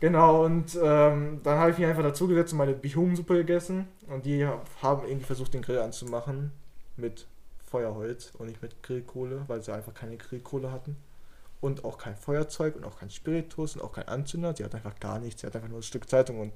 [0.00, 3.86] Genau, und ähm, dann habe ich mich einfach dazugesetzt und meine Bihum-Suppe gegessen.
[4.08, 6.52] Und die haben irgendwie versucht, den Grill anzumachen
[6.96, 7.26] mit
[7.70, 10.96] Feuerholz und nicht mit Grillkohle, weil sie einfach keine Grillkohle hatten.
[11.60, 14.56] Und auch kein Feuerzeug und auch kein Spiritus und auch kein Anzünder.
[14.56, 15.42] Sie hat einfach gar nichts.
[15.42, 16.52] Sie hat einfach nur ein Stück Zeitung und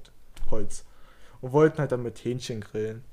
[0.49, 0.83] Holz.
[1.41, 3.03] Und wollten halt dann mit Hähnchen grillen.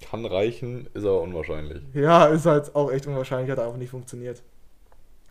[0.00, 1.82] Kann reichen, ist aber unwahrscheinlich.
[1.92, 4.42] Ja, ist halt auch echt unwahrscheinlich, hat einfach nicht funktioniert.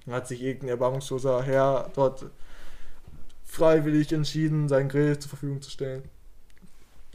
[0.06, 2.26] Dann hat sich irgendein erbarmungsloser Herr dort
[3.52, 6.04] freiwillig entschieden, seinen Grill zur Verfügung zu stellen.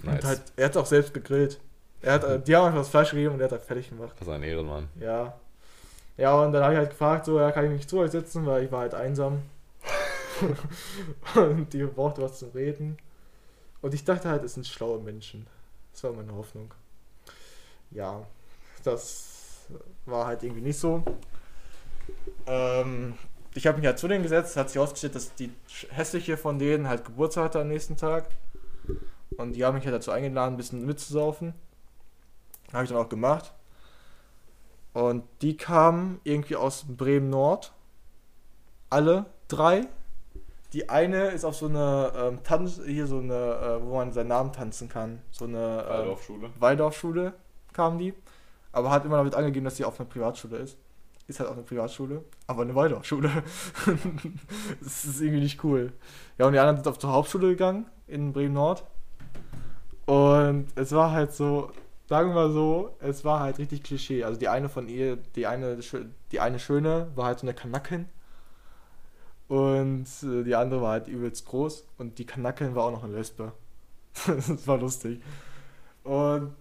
[0.03, 0.17] Nice.
[0.17, 1.59] Und halt, er hat auch selbst gegrillt.
[2.03, 4.13] Er hat, äh, die haben einfach das Fleisch gegeben und er hat halt fertig gemacht.
[4.19, 4.89] Das ist ein Ehrenmann.
[5.01, 5.35] Ja.
[6.19, 8.45] Ja, und dann habe ich halt gefragt, so, ja, kann ich mich zu euch setzen,
[8.45, 9.43] weil ich war halt einsam.
[11.35, 12.99] und die brauchte was zum Reden.
[13.81, 15.47] Und ich dachte halt, es sind schlaue Menschen.
[15.93, 16.71] Das war meine Hoffnung.
[17.91, 18.27] Ja,
[18.85, 19.69] das
[20.05, 21.03] war halt irgendwie nicht so.
[22.47, 23.15] Ähm,
[23.57, 25.51] ich habe mich halt zu denen gesetzt, hat sich ausgestellt, dass die
[25.91, 28.29] hässliche von denen halt Geburtstag hatte am nächsten Tag.
[29.37, 31.55] Und die haben mich halt dazu eingeladen, ein bisschen mitzusaufen.
[32.73, 33.53] Habe ich dann auch gemacht.
[34.93, 37.73] Und die kamen irgendwie aus Bremen Nord.
[38.91, 39.87] Alle drei.
[40.73, 44.29] Die eine ist auf so eine ähm, Tanz, hier so eine, äh, wo man seinen
[44.29, 45.23] Namen tanzen kann.
[45.31, 46.51] So eine ähm, Waldorfschule.
[46.59, 47.33] Waldorfschule
[47.73, 48.15] kamen die.
[48.73, 50.77] Aber hat immer damit angegeben, dass sie auf einer Privatschule ist.
[51.29, 53.31] Ist halt auch eine Privatschule, aber eine Waldorfschule.
[54.81, 55.93] das ist irgendwie nicht cool.
[56.39, 58.85] Ja, und die anderen sind auf zur Hauptschule gegangen in Bremen Nord.
[60.07, 61.73] Und es war halt so,
[62.09, 64.23] sagen wir mal so, es war halt richtig Klischee.
[64.23, 65.79] Also die eine von ihr, die eine,
[66.31, 68.09] die eine Schöne war halt so eine Kanakin.
[69.49, 71.89] Und äh, die andere war halt übelst groß.
[71.99, 73.53] Und die Kanakin war auch noch eine Lesbe.
[74.27, 75.21] das war lustig.
[76.05, 76.55] Und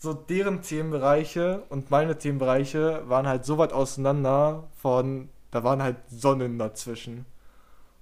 [0.00, 5.98] so deren Themenbereiche und meine Themenbereiche waren halt so weit auseinander von, da waren halt
[6.08, 7.26] Sonnen dazwischen.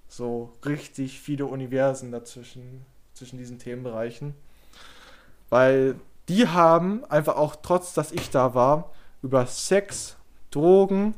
[0.07, 4.35] So richtig viele Universen dazwischen, zwischen diesen Themenbereichen.
[5.51, 5.97] Weil
[6.29, 10.17] die haben einfach auch, trotz dass ich da war, über Sex,
[10.53, 11.15] Drogen,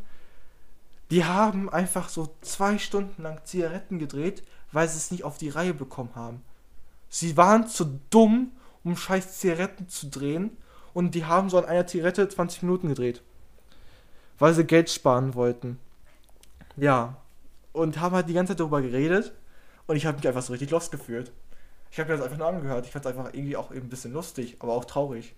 [1.11, 5.51] die haben einfach so zwei Stunden lang Zigaretten gedreht, weil sie es nicht auf die
[5.51, 6.43] Reihe bekommen haben.
[7.11, 8.53] Sie waren zu dumm,
[8.83, 10.57] um scheiß Zigaretten zu drehen
[10.93, 13.23] und die haben so an einer Zigarette 20 Minuten gedreht.
[14.39, 15.79] Weil sie Geld sparen wollten.
[16.77, 17.17] Ja.
[17.73, 19.33] Und haben halt die ganze Zeit darüber geredet
[19.87, 21.33] und ich habe mich einfach so richtig lost gefühlt.
[21.91, 22.87] Ich habe mir das einfach nur angehört.
[22.87, 25.35] Ich fand es einfach irgendwie auch ein bisschen lustig, aber auch traurig.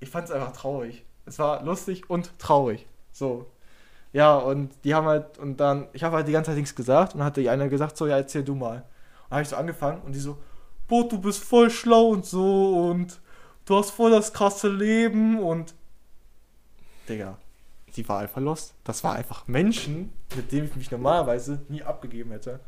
[0.00, 1.04] Ich fand es einfach traurig.
[1.26, 2.86] Es war lustig und traurig.
[3.12, 3.46] So.
[4.12, 7.14] Ja, und die haben halt, und dann, ich habe halt die ganze Zeit nichts gesagt
[7.14, 8.84] und dann hat die eine gesagt, so, ja, erzähl du mal.
[9.28, 10.38] Und habe ich so angefangen und die so,
[10.88, 13.20] boah, du bist voll schlau und so und
[13.70, 15.74] du hast voll das krasse Leben und.
[17.08, 17.38] Digga,
[17.96, 18.74] die war einfach lost.
[18.84, 22.60] Das war einfach Menschen, mit denen ich mich normalerweise nie abgegeben hätte.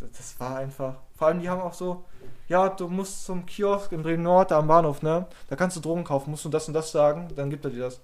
[0.00, 0.96] Das, war einfach.
[1.14, 2.04] Vor allem, die haben auch so,
[2.48, 5.26] ja, du musst zum Kiosk in Bremen Nord, da am Bahnhof, ne?
[5.48, 7.84] Da kannst du Drogen kaufen, musst du das und das sagen, dann gibt er dir
[7.84, 8.00] das.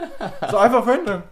[0.50, 1.22] so einfach random.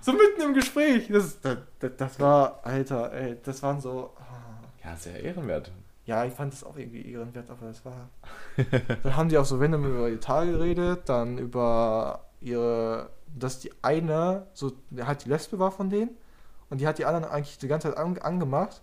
[0.00, 1.08] So mitten im Gespräch.
[1.08, 4.14] Das, das, das, das war, Alter, ey, das waren so.
[4.18, 4.64] ah.
[4.82, 5.70] Ja, sehr ehrenwert.
[6.08, 8.08] Ja, ich fand das auch irgendwie ehrenwert, aber das war.
[9.02, 13.10] dann haben die auch so random über ihr Tal geredet, dann über ihre.
[13.38, 16.16] Dass die eine, so, halt die Lesbe war von denen
[16.70, 18.80] und die hat die anderen eigentlich die ganze Zeit an, angemacht.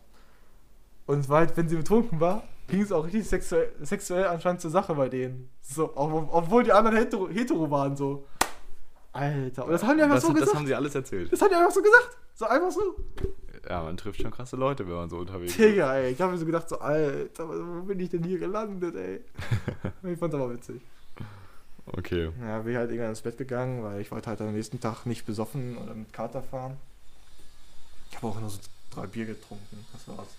[1.07, 4.61] Und es war halt, wenn sie betrunken war, ging es auch richtig sexuell, sexuell anscheinend
[4.61, 5.49] zur Sache bei denen.
[5.61, 8.27] So, ob- obwohl die anderen hetero, hetero waren, so.
[9.13, 10.57] Alter, und das haben die einfach das, so das gesagt.
[10.59, 11.31] haben sie alles erzählt.
[11.33, 12.17] das haben die einfach so gesagt.
[12.35, 12.81] So einfach so.
[13.67, 15.59] Ja, man trifft schon krasse Leute, wenn man so unterwegs ist.
[15.59, 18.95] Digga, ey, ich habe mir so gedacht, so, Alter, wo bin ich denn hier gelandet,
[18.95, 19.21] ey?
[20.11, 20.81] ich fand's aber witzig.
[21.87, 22.31] Okay.
[22.41, 25.25] Ja, bin halt irgendwann ins Bett gegangen, weil ich wollte halt am nächsten Tag nicht
[25.25, 26.77] besoffen oder mit Kater fahren.
[28.09, 28.59] Ich habe auch nur so
[28.93, 30.29] drei Bier getrunken, das war's.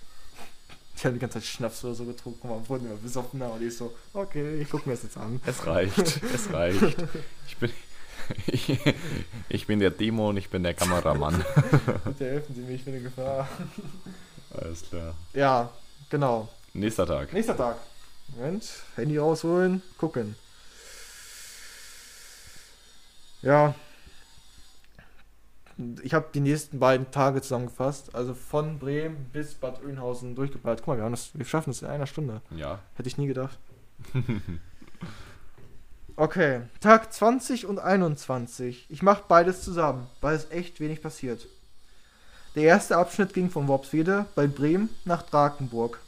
[0.96, 3.76] Ich habe die ganze Zeit Schnaps oder so getrunken, man wurde immer besoffener und ich
[3.76, 5.40] so, okay, ich guck mir das jetzt an.
[5.44, 5.98] Es reicht.
[5.98, 6.96] es reicht.
[7.48, 7.70] Ich bin,
[8.46, 8.78] ich,
[9.48, 11.44] ich bin der Dämon, ich bin der Kameramann.
[12.04, 13.48] Bitte helfen Sie mir, ich bin in Gefahr.
[14.50, 15.14] Alles klar.
[15.34, 15.70] Ja,
[16.10, 16.48] genau.
[16.72, 17.32] Nächster Tag.
[17.32, 17.76] Nächster Tag.
[18.28, 18.64] Moment,
[18.96, 20.34] Handy rausholen, gucken.
[23.42, 23.74] Ja.
[26.02, 28.14] Ich habe die nächsten beiden Tage zusammengefasst.
[28.14, 30.80] Also von Bremen bis Bad Oeynhausen durchgeballert.
[30.80, 32.40] Guck mal, wir, haben das, wir schaffen das in einer Stunde.
[32.50, 32.80] Ja.
[32.94, 33.58] Hätte ich nie gedacht.
[36.18, 38.86] Okay, Tag 20 und 21.
[38.88, 41.46] Ich mache beides zusammen, weil es echt wenig passiert.
[42.54, 45.98] Der erste Abschnitt ging von Worpswede bei Bremen nach Drakenburg.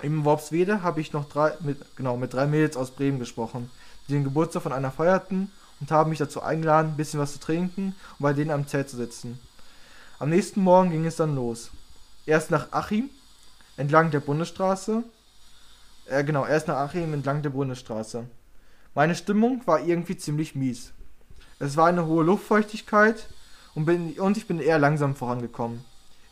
[0.00, 3.70] Im Worpswede habe ich noch drei, mit, genau, mit drei Mädels aus Bremen gesprochen,
[4.08, 7.38] die den Geburtstag von einer feierten und haben mich dazu eingeladen, ein bisschen was zu
[7.38, 9.38] trinken und bei denen am Zelt zu sitzen.
[10.18, 11.70] Am nächsten Morgen ging es dann los.
[12.24, 13.10] Erst nach Achim,
[13.76, 15.02] entlang der Bundesstraße.
[16.06, 18.24] Äh, genau, erst nach Achim entlang der Bundesstraße.
[18.94, 20.92] Meine Stimmung war irgendwie ziemlich mies.
[21.58, 23.28] Es war eine hohe Luftfeuchtigkeit
[23.74, 25.84] und, bin, und ich bin eher langsam vorangekommen.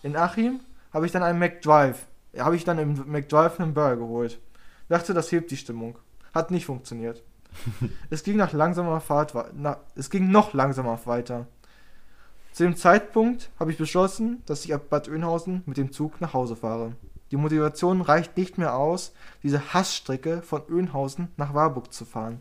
[0.02, 0.60] In Achim
[0.92, 2.06] habe ich dann einen McDrive,
[2.38, 4.38] habe ich dann im McDrive einen Burger geholt.
[4.88, 5.98] Dachte, das hebt die Stimmung.
[6.32, 7.22] Hat nicht funktioniert.
[8.10, 11.46] es ging nach langsamer Fahrt, na, es ging noch langsamer weiter.
[12.52, 16.32] Zu dem Zeitpunkt habe ich beschlossen, dass ich ab Bad Oeynhausen mit dem Zug nach
[16.32, 16.92] Hause fahre.
[17.30, 19.12] Die Motivation reicht nicht mehr aus,
[19.42, 22.40] diese Hassstrecke von Oeynhausen nach Warburg zu fahren.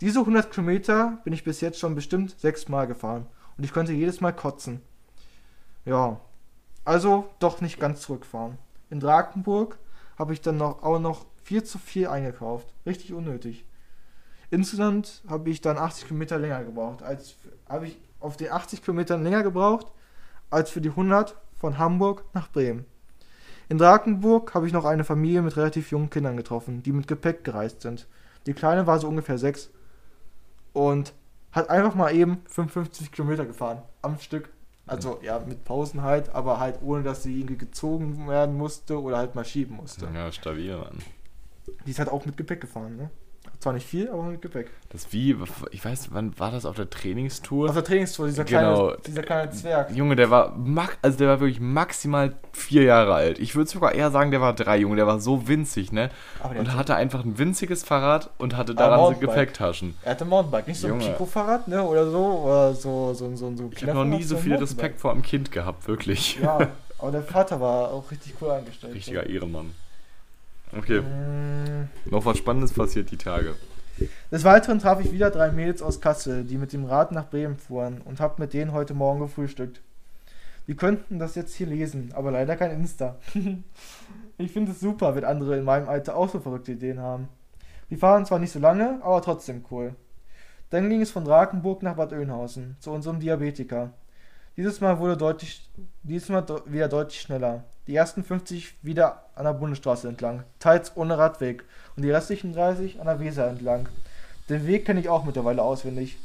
[0.00, 3.26] Diese 100 Kilometer bin ich bis jetzt schon bestimmt sechsmal gefahren
[3.56, 4.82] und ich könnte jedes Mal kotzen.
[5.84, 6.20] Ja,
[6.84, 8.58] also doch nicht ganz zurückfahren.
[8.90, 9.78] In Drakenburg
[10.18, 12.66] habe ich dann noch, auch noch viel zu viel eingekauft.
[12.84, 13.64] Richtig unnötig.
[14.50, 17.02] Insgesamt habe ich dann 80 Kilometer länger gebraucht.
[17.02, 17.36] Als
[17.68, 19.86] habe ich auf den 80 Kilometern länger gebraucht
[20.50, 22.84] als für die 100 von Hamburg nach Bremen.
[23.72, 27.42] In Drakenburg habe ich noch eine Familie mit relativ jungen Kindern getroffen, die mit Gepäck
[27.42, 28.06] gereist sind.
[28.44, 29.70] Die Kleine war so ungefähr sechs
[30.74, 31.14] und
[31.52, 34.50] hat einfach mal eben 55 Kilometer gefahren am Stück.
[34.86, 39.16] Also ja, mit Pausen halt, aber halt ohne, dass sie irgendwie gezogen werden musste oder
[39.16, 40.06] halt mal schieben musste.
[40.12, 40.98] Ja, stabil, Mann.
[41.86, 43.10] Die ist halt auch mit Gepäck gefahren, ne?
[43.62, 44.70] Zwar nicht viel, aber mit Gepäck.
[44.90, 45.36] Das wie,
[45.70, 47.68] ich weiß, wann war das auf der Trainingstour?
[47.68, 48.86] Auf der Trainingstour, dieser, Genau.
[48.88, 49.90] kleine, dieser kleine Zwerg.
[49.94, 50.56] Junge, der war,
[51.00, 53.38] also der war wirklich maximal vier Jahre alt.
[53.38, 54.96] Ich würde sogar eher sagen, der war drei, Junge.
[54.96, 56.10] Der war so winzig, ne?
[56.58, 59.20] Und hatte- einfach ein winziges Fahrrad und hatte daran so.
[59.20, 59.94] Gepäcktaschen.
[60.02, 61.12] Er hatte ein Mountainbike, nicht so ein Junge.
[61.12, 61.84] Pico-Fahrrad, ne?
[61.84, 64.98] Oder so, oder so, so, so, so ein Ich habe noch nie so viel Respekt
[65.00, 66.40] vor einem Kind gehabt, wirklich.
[66.42, 66.58] Ja,
[66.98, 68.92] aber der Vater war auch richtig cool eingestellt.
[68.92, 69.70] Richtiger Ehrenmann.
[70.76, 71.88] Okay, Mm.
[72.10, 73.54] noch was Spannendes passiert die Tage.
[74.30, 77.56] Des Weiteren traf ich wieder drei Mädels aus Kassel, die mit dem Rad nach Bremen
[77.58, 79.82] fuhren und hab mit denen heute Morgen gefrühstückt.
[80.66, 83.16] Die könnten das jetzt hier lesen, aber leider kein Insta.
[84.38, 87.28] ich finde es super, wenn andere in meinem Alter auch so verrückte Ideen haben.
[87.90, 89.94] Die fahren zwar nicht so lange, aber trotzdem cool.
[90.70, 93.92] Dann ging es von Drakenburg nach Bad Oeynhausen, zu unserem Diabetiker.
[94.56, 95.68] Dieses Mal wurde deutlich,
[96.02, 97.64] dieses Mal de wieder deutlich schneller.
[97.86, 101.64] Die ersten 50 wieder an der Bundesstraße entlang, teils ohne Radweg,
[101.96, 103.88] und die restlichen 30 an der Weser entlang.
[104.48, 106.18] Den Weg kenne ich auch mittlerweile auswendig.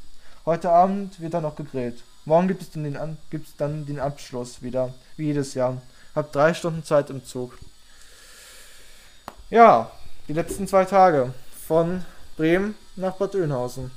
[0.45, 2.03] Heute Abend wird dann noch gegrillt.
[2.25, 5.81] Morgen gibt es dann den, An gibt's dann den Abschluss wieder, wie jedes Jahr.
[6.15, 7.57] Hab drei Stunden Zeit im Zug.
[9.49, 9.91] Ja,
[10.27, 11.33] die letzten zwei Tage
[11.67, 12.03] von
[12.35, 13.91] Bremen nach Bad Oeynhausen.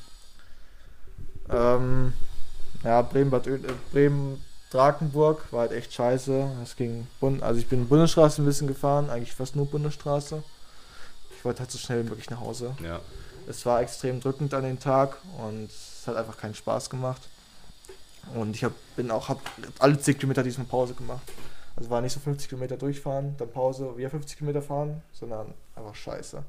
[1.50, 2.12] Ähm,
[2.84, 6.48] ja, Bremen, Bad Oe äh, Bremen, Drakenburg war halt echt scheiße.
[6.62, 10.42] Es ging, Bund also ich bin Bundesstraße ein bisschen gefahren, eigentlich fast nur Bundesstraße.
[11.36, 12.76] Ich wollte halt so schnell wie möglich nach Hause.
[12.82, 13.00] Ja.
[13.48, 17.22] Es war extrem drückend an den Tag und es hat einfach keinen Spaß gemacht.
[18.34, 19.40] Und ich hab, bin auch, hab
[19.78, 21.22] alle 10 Kilometer diesmal Pause gemacht.
[21.76, 25.94] Also war nicht so 50 Kilometer durchfahren, dann Pause, wieder 50 Kilometer fahren, sondern einfach
[25.94, 26.42] scheiße.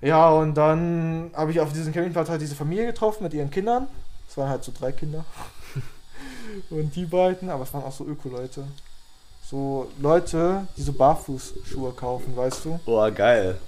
[0.00, 3.88] Ja, und dann habe ich auf diesem Campingplatz halt diese Familie getroffen mit ihren Kindern.
[4.28, 5.24] Es waren halt so drei Kinder.
[6.70, 8.64] Und die beiden, aber es waren auch so Öko-Leute.
[9.48, 12.80] So Leute, die so Barfußschuhe kaufen, weißt du?
[12.84, 13.58] Boah, geil.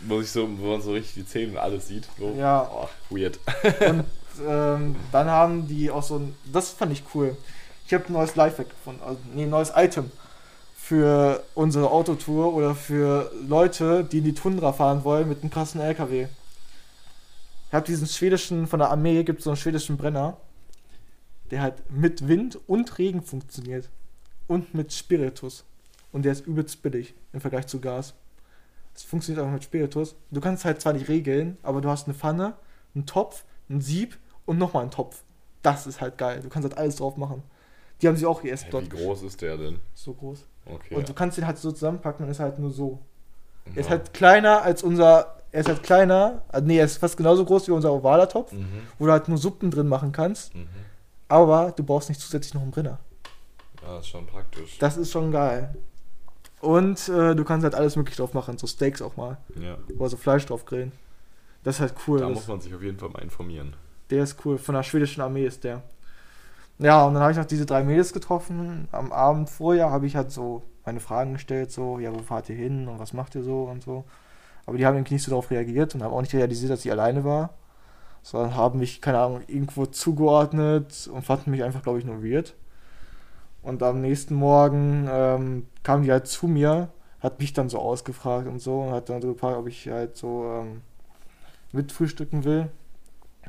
[0.00, 2.08] Wo, ich so, wo man so richtig die Zähne und alles sieht.
[2.18, 2.34] So.
[2.38, 2.70] Ja.
[2.72, 3.38] Oh, weird.
[3.80, 4.04] Und
[4.46, 6.34] ähm, dann haben die auch so ein.
[6.52, 7.36] Das fand ich cool.
[7.86, 9.00] Ich habe ein neues Lifehack gefunden.
[9.02, 10.10] Also, nee, ein neues Item
[10.86, 15.80] für unsere Autotour oder für Leute, die in die Tundra fahren wollen mit einem krassen
[15.80, 16.28] LKW.
[17.68, 20.36] Ich habe diesen schwedischen, von der Armee gibt es so einen schwedischen Brenner,
[21.50, 23.88] der halt mit Wind und Regen funktioniert.
[24.46, 25.64] Und mit Spiritus.
[26.12, 28.14] Und der ist übelst billig im Vergleich zu Gas.
[28.94, 30.14] Es funktioniert auch mit Spiritus.
[30.30, 32.54] Du kannst halt zwar nicht regeln, aber du hast eine Pfanne,
[32.94, 34.16] einen Topf, ein Sieb
[34.46, 35.22] und nochmal einen Topf.
[35.62, 36.40] Das ist halt geil.
[36.42, 37.42] Du kannst halt alles drauf machen.
[38.00, 39.80] Die haben sich auch erst Hey, dort wie groß ist der denn?
[39.94, 40.44] so groß.
[40.66, 40.94] Okay.
[40.94, 43.00] Und du kannst den halt so zusammenpacken und ist halt nur so.
[43.74, 43.90] Er ist Ja.
[43.92, 45.36] halt kleiner als unser.
[45.52, 46.42] Er ist halt kleiner.
[46.52, 48.66] äh, Nee, er ist fast genauso groß wie unser ovaler Topf, Mhm.
[48.98, 50.54] wo du halt nur Suppen drin machen kannst.
[50.54, 50.68] Mhm.
[51.28, 52.98] Aber du brauchst nicht zusätzlich noch einen Brenner.
[53.82, 54.78] Ja, ist schon praktisch.
[54.78, 55.74] Das ist schon geil.
[56.60, 58.58] Und äh, du kannst halt alles möglich drauf machen.
[58.58, 59.38] So Steaks auch mal.
[59.60, 59.76] Ja.
[59.98, 60.92] Oder so Fleisch drauf grillen.
[61.62, 62.20] Das ist halt cool.
[62.20, 63.74] Da das, muss man sich auf jeden Fall mal informieren.
[64.10, 64.58] Der ist cool.
[64.58, 65.82] Von der schwedischen Armee ist der.
[66.78, 68.88] Ja, und dann habe ich noch diese drei Mädels getroffen.
[68.92, 72.56] Am Abend vorher habe ich halt so meine Fragen gestellt, so, ja, wo fahrt ihr
[72.56, 74.04] hin und was macht ihr so und so.
[74.66, 76.90] Aber die haben irgendwie nicht so darauf reagiert und haben auch nicht realisiert, dass ich
[76.90, 77.54] alleine war.
[78.26, 82.54] Sondern haben mich, keine Ahnung, irgendwo zugeordnet und fanden mich einfach, glaube ich, nur weird.
[83.62, 86.88] Und am nächsten Morgen ähm, kam die halt zu mir,
[87.20, 90.16] hat mich dann so ausgefragt und so und hat dann so gefragt, ob ich halt
[90.16, 90.82] so ähm,
[91.70, 92.68] mitfrühstücken will.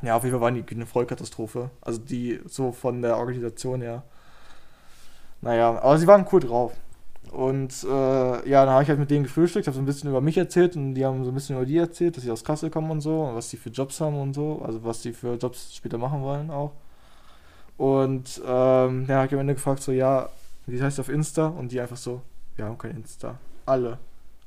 [0.03, 1.71] Ja, auf jeden Fall war die eine Vollkatastrophe.
[1.81, 4.03] Also die so von der Organisation her.
[5.41, 6.73] Naja, aber sie waren cool drauf.
[7.31, 10.21] Und äh, ja, dann habe ich halt mit denen gefrühstückt, habe so ein bisschen über
[10.21, 12.69] mich erzählt und die haben so ein bisschen über die erzählt, dass sie aus Kassel
[12.69, 15.35] kommen und so und was die für Jobs haben und so, also was die für
[15.35, 16.73] Jobs später machen wollen auch.
[17.77, 20.29] Und ähm, ja, habe ich am Ende gefragt, so, ja,
[20.65, 21.47] wie heißt auf Insta?
[21.47, 22.21] Und die einfach so,
[22.55, 23.37] wir haben kein Insta.
[23.65, 23.99] Alle.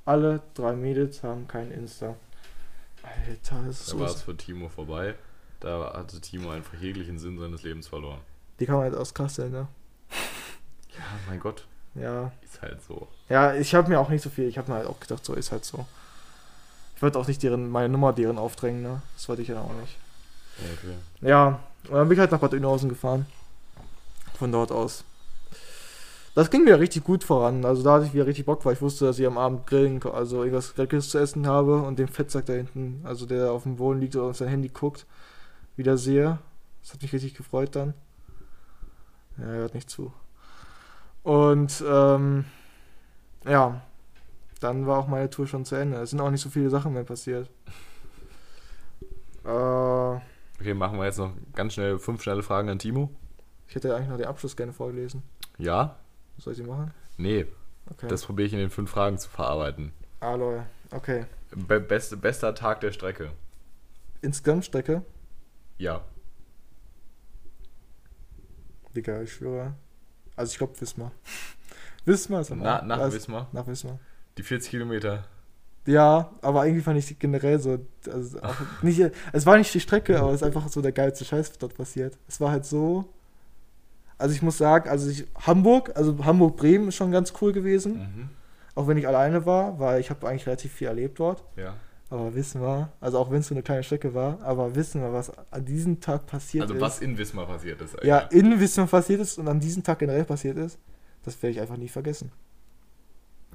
[0.05, 2.17] Alle drei Mädels haben kein Insta.
[3.03, 5.15] Alter, das ist Da war es für Timo vorbei.
[5.61, 8.21] Da hatte Timo einfach jeglichen Sinn seines Lebens verloren.
[8.59, 9.69] Die kommen halt aus Kassel, ne?
[10.91, 11.67] Ja, mein Gott.
[11.95, 12.33] Ja.
[12.43, 13.09] Ist halt so.
[13.29, 15.35] Ja, ich habe mir auch nicht so viel, ich habe mir halt auch gedacht, so
[15.35, 15.87] ist halt so.
[16.97, 19.03] Ich wollte auch nicht deren, meine Nummer deren aufdrängen, ne?
[19.17, 19.97] Das wollte ich ja auch nicht.
[20.59, 20.95] Okay.
[21.23, 23.27] Ja, und dann bin ich halt nach Bad Oeynhausen gefahren.
[24.39, 25.05] Von dort aus.
[26.35, 27.65] Das ging wieder richtig gut voran.
[27.65, 30.01] Also da hatte ich wieder richtig Bock, weil ich wusste, dass ich am Abend grillen,
[30.05, 33.77] also irgendwas Leckeres zu essen habe und den Fettsack da hinten, also der auf dem
[33.77, 35.07] Boden liegt auf sein Handy guckt,
[35.77, 36.39] wieder sehe.
[36.83, 37.95] Das hat mich richtig gefreut dann.
[39.39, 40.13] Ja, er hört nicht zu.
[41.23, 42.45] Und ähm,
[43.45, 43.81] ja,
[44.61, 45.99] dann war auch meine Tour schon zu Ende.
[45.99, 47.51] Es sind auch nicht so viele Sachen mehr passiert.
[49.45, 50.19] Äh,
[50.61, 53.09] Okay, machen wir jetzt noch ganz schnell fünf schnelle Fragen an Timo.
[53.67, 55.23] ich hätte eigentlich noch den Abschluss gerne vorgelesen.
[55.57, 55.97] Ja?
[56.37, 56.93] Soll ich die machen?
[57.17, 57.47] Nee,
[57.91, 58.09] Okay.
[58.09, 59.93] das probiere ich in den fünf Fragen zu verarbeiten.
[60.21, 60.63] ah, lol.
[60.91, 61.25] Okay.
[61.57, 63.31] Be beste, bester Tag der Strecke.
[64.21, 65.03] Insgesamt Strecke.
[65.79, 66.03] Ja.
[68.95, 69.75] Digga, ich schwöre.
[70.41, 71.13] Also ich glaube Wismar.
[72.05, 73.15] Wismar ist am Na, nach Was?
[73.15, 73.49] Wismar.
[73.53, 73.99] Nach Wismar.
[74.39, 75.25] Die 40 Kilometer.
[75.87, 77.79] Ja, aber irgendwie fand ich generell so,
[78.11, 78.39] also
[78.83, 81.59] nicht, es war nicht die Strecke, aber es ist einfach so der geilste Scheiß, was
[81.59, 82.17] dort passiert.
[82.29, 83.07] Es war halt so,
[84.19, 88.29] also ich muss sagen, also ich, Hamburg, also Hamburg-Bremen ist schon ganz cool gewesen, Mhm.
[88.75, 91.45] auch wenn ich alleine war, weil ich habe eigentlich relativ viel erlebt dort.
[91.57, 91.75] Ja.
[92.11, 95.13] Aber wissen wir, also auch wenn es so eine kleine Strecke war, aber wissen wir,
[95.13, 96.81] was an diesem Tag passiert Also ist.
[96.81, 97.97] was in Wismar passiert ist.
[98.03, 98.33] ja, Alter.
[98.35, 100.79] in Wismar passiert ist und an diesem Tag generell passiert ist,
[101.25, 102.33] das werde ich einfach nie vergessen.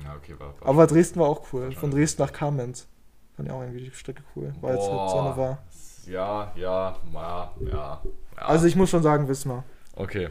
[0.04, 1.64] Ja, okay, war, war Aber Dresden war auch cool.
[1.66, 2.88] war Von Dresden nach Kamenz.
[3.36, 5.10] Fand ich auch irgendwie die Strecke cool, weil es halt.
[5.10, 5.64] Sonne war.
[6.08, 7.72] Ja, ja, ja, ja.
[7.72, 8.02] ja.
[8.38, 9.64] Also ich muss schon sagen, Wismar.
[9.96, 10.30] Okay.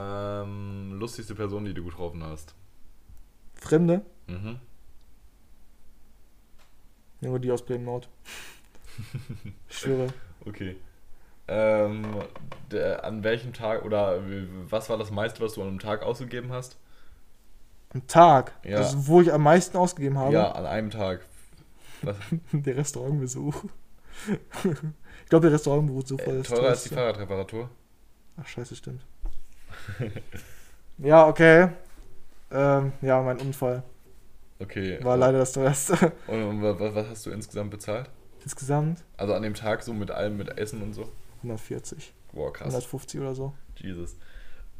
[0.00, 2.54] Ähm, lustigste Person, die du getroffen hast.
[3.54, 4.58] Fremde, Mhm.
[7.20, 8.08] Nur die aus Bremen Nord.
[9.68, 10.08] ich schwöre.
[10.46, 10.76] Okay.
[11.48, 12.06] Ähm,
[12.70, 14.22] der, an welchem Tag oder
[14.70, 16.78] was war das meiste, was du an einem Tag ausgegeben hast?
[17.92, 18.78] Am Tag, Ja.
[18.78, 21.20] also wo ich am meisten ausgegeben habe, Ja, an einem Tag.
[22.52, 23.64] Der Restaurantbesuch.
[24.28, 26.88] ich glaube, der Restaurantbesuch war äh, das teurer als die.
[26.94, 27.68] Fahrradreparatur?
[28.40, 29.04] Ach, scheiße, stimmt.
[30.98, 31.68] ja, okay.
[32.50, 33.82] Ähm, ja, mein Unfall
[34.60, 34.98] Okay.
[35.02, 36.12] war leider das teuerste.
[36.26, 38.10] Und, und wa- wa- was hast du insgesamt bezahlt?
[38.42, 41.08] Insgesamt Also an dem Tag so mit allem, mit Essen und so?
[41.42, 42.68] 140, Boah, krass.
[42.68, 43.52] 150 oder so.
[43.76, 44.16] Jesus.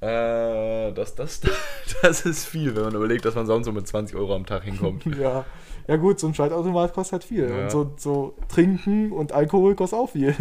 [0.00, 1.40] Äh, das, das,
[2.02, 4.64] das ist viel, wenn man überlegt, dass man sonst so mit 20 Euro am Tag
[4.64, 5.04] hinkommt.
[5.16, 5.44] Ja.
[5.88, 7.48] Ja gut, so ein Schaltautomat kostet halt viel.
[7.50, 7.62] Ja.
[7.64, 10.34] Und so, so Trinken und Alkohol kostet auch viel.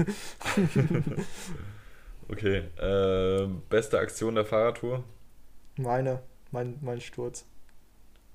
[2.30, 2.64] Okay.
[2.80, 5.04] Äh, beste Aktion der Fahrradtour?
[5.78, 6.22] Meine,
[6.52, 7.46] mein, mein Sturz.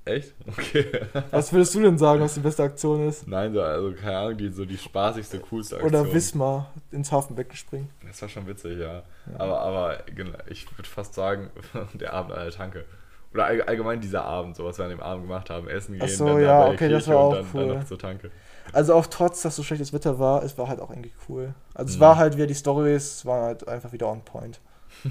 [0.06, 0.34] Echt?
[0.46, 1.00] Okay.
[1.30, 3.26] Was würdest du denn sagen, was die beste Aktion ist?
[3.26, 5.94] Nein, so, also keine Ahnung, die so die spaßigste, coolste Aktion.
[5.94, 7.88] Oder Wismar ins Hafenbecken springen.
[8.06, 9.02] Das war schon witzig, ja.
[9.38, 11.48] Aber, aber genau, ich würde fast sagen,
[11.94, 12.84] der Abend an der Tanke.
[13.32, 15.68] Oder all, allgemein dieser Abend, so was wir an dem Abend gemacht haben.
[15.68, 17.46] Essen Ach gehen, so, dann ja, da bei der okay, das war und auch dann,
[17.54, 17.66] cool.
[17.68, 18.30] dann noch zur Tanke.
[18.72, 21.54] Also auch trotz, dass so schlechtes Wetter war, es war halt auch irgendwie cool.
[21.74, 22.00] Also es Mhm.
[22.00, 24.60] war halt wieder die Stories, waren halt einfach wieder on point.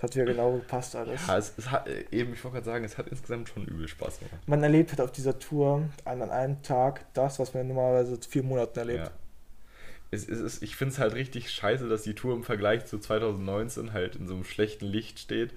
[0.00, 1.26] Es hat wieder genau gepasst alles.
[1.26, 4.20] Ja, es, es hat, eben, ich wollte gerade sagen, es hat insgesamt schon übel Spaß
[4.20, 4.48] gemacht.
[4.48, 8.42] Man erlebt halt auf dieser Tour an, an einem Tag das, was man normalerweise vier
[8.42, 9.04] Monaten erlebt.
[9.04, 9.10] Ja.
[10.10, 12.98] Es, es ist, ich finde es halt richtig scheiße, dass die Tour im Vergleich zu
[12.98, 15.52] 2019 halt in so einem schlechten Licht steht.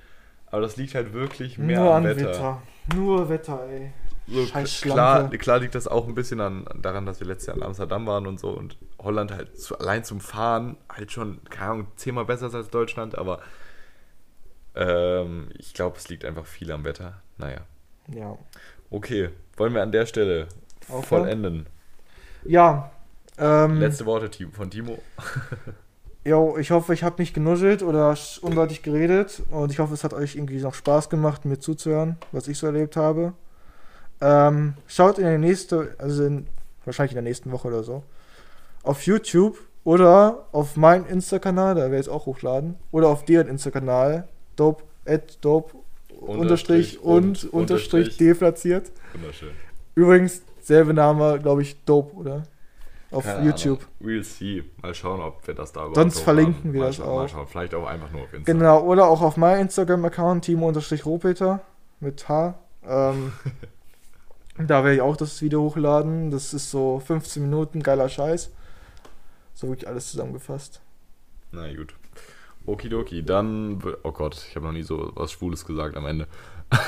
[0.47, 2.27] Aber das liegt halt wirklich mehr Nur am an Wetter.
[2.27, 2.61] Wetter.
[2.93, 3.93] Nur Wetter, ey.
[4.27, 7.55] So, Scheiß klar, klar liegt das auch ein bisschen an, daran, dass wir letztes Jahr
[7.55, 11.71] in Amsterdam waren und so und Holland halt zu, allein zum Fahren halt schon, keine
[11.71, 13.39] Ahnung, zehnmal besser ist als Deutschland, aber
[14.75, 17.21] ähm, ich glaube, es liegt einfach viel am Wetter.
[17.37, 17.61] Naja.
[18.13, 18.37] Ja.
[18.89, 20.47] Okay, wollen wir an der Stelle
[20.87, 21.03] Aufhören?
[21.03, 21.65] vollenden.
[22.45, 22.91] Ja.
[23.37, 24.99] Ähm, Letzte Worte von Timo.
[26.25, 30.13] Jo, ich hoffe, ich habe nicht genuschelt oder unseitig geredet und ich hoffe, es hat
[30.13, 33.33] euch irgendwie noch Spaß gemacht, mir zuzuhören, was ich so erlebt habe.
[34.21, 36.47] Ähm, schaut in der nächste, also in,
[36.85, 38.03] wahrscheinlich in der nächsten Woche oder so,
[38.83, 43.49] auf YouTube oder auf meinen Insta-Kanal, da werde ich es auch hochladen, oder auf deren
[43.49, 45.75] Insta-Kanal, dope, at dope,
[46.19, 48.91] unterstrich und, unterstrich deplatziert.
[49.13, 49.51] Wunderschön.
[49.95, 52.43] Übrigens, selbe Name, glaube ich, dope, oder?
[53.11, 53.85] Auf Keine YouTube.
[53.99, 54.11] Ahnung.
[54.13, 54.63] We'll see.
[54.81, 57.29] Mal schauen, ob wir das da überhaupt Sonst verlinken wir mal das schauen, Mal auch.
[57.29, 57.47] schauen.
[57.47, 58.59] Vielleicht auch einfach nur auf Instagram.
[58.59, 61.61] Genau, oder auch auf meinem Instagram-Account, Timo-Ropeter.
[61.99, 62.55] mit H.
[62.83, 63.33] Ähm,
[64.57, 66.31] da werde ich auch das Video hochladen.
[66.31, 68.49] Das ist so 15 Minuten, geiler Scheiß.
[69.53, 70.81] So wirklich alles zusammengefasst.
[71.51, 71.93] Na gut.
[72.65, 73.81] Okidoki, dann.
[74.03, 76.27] Oh Gott, ich habe noch nie so was Schwules gesagt am Ende.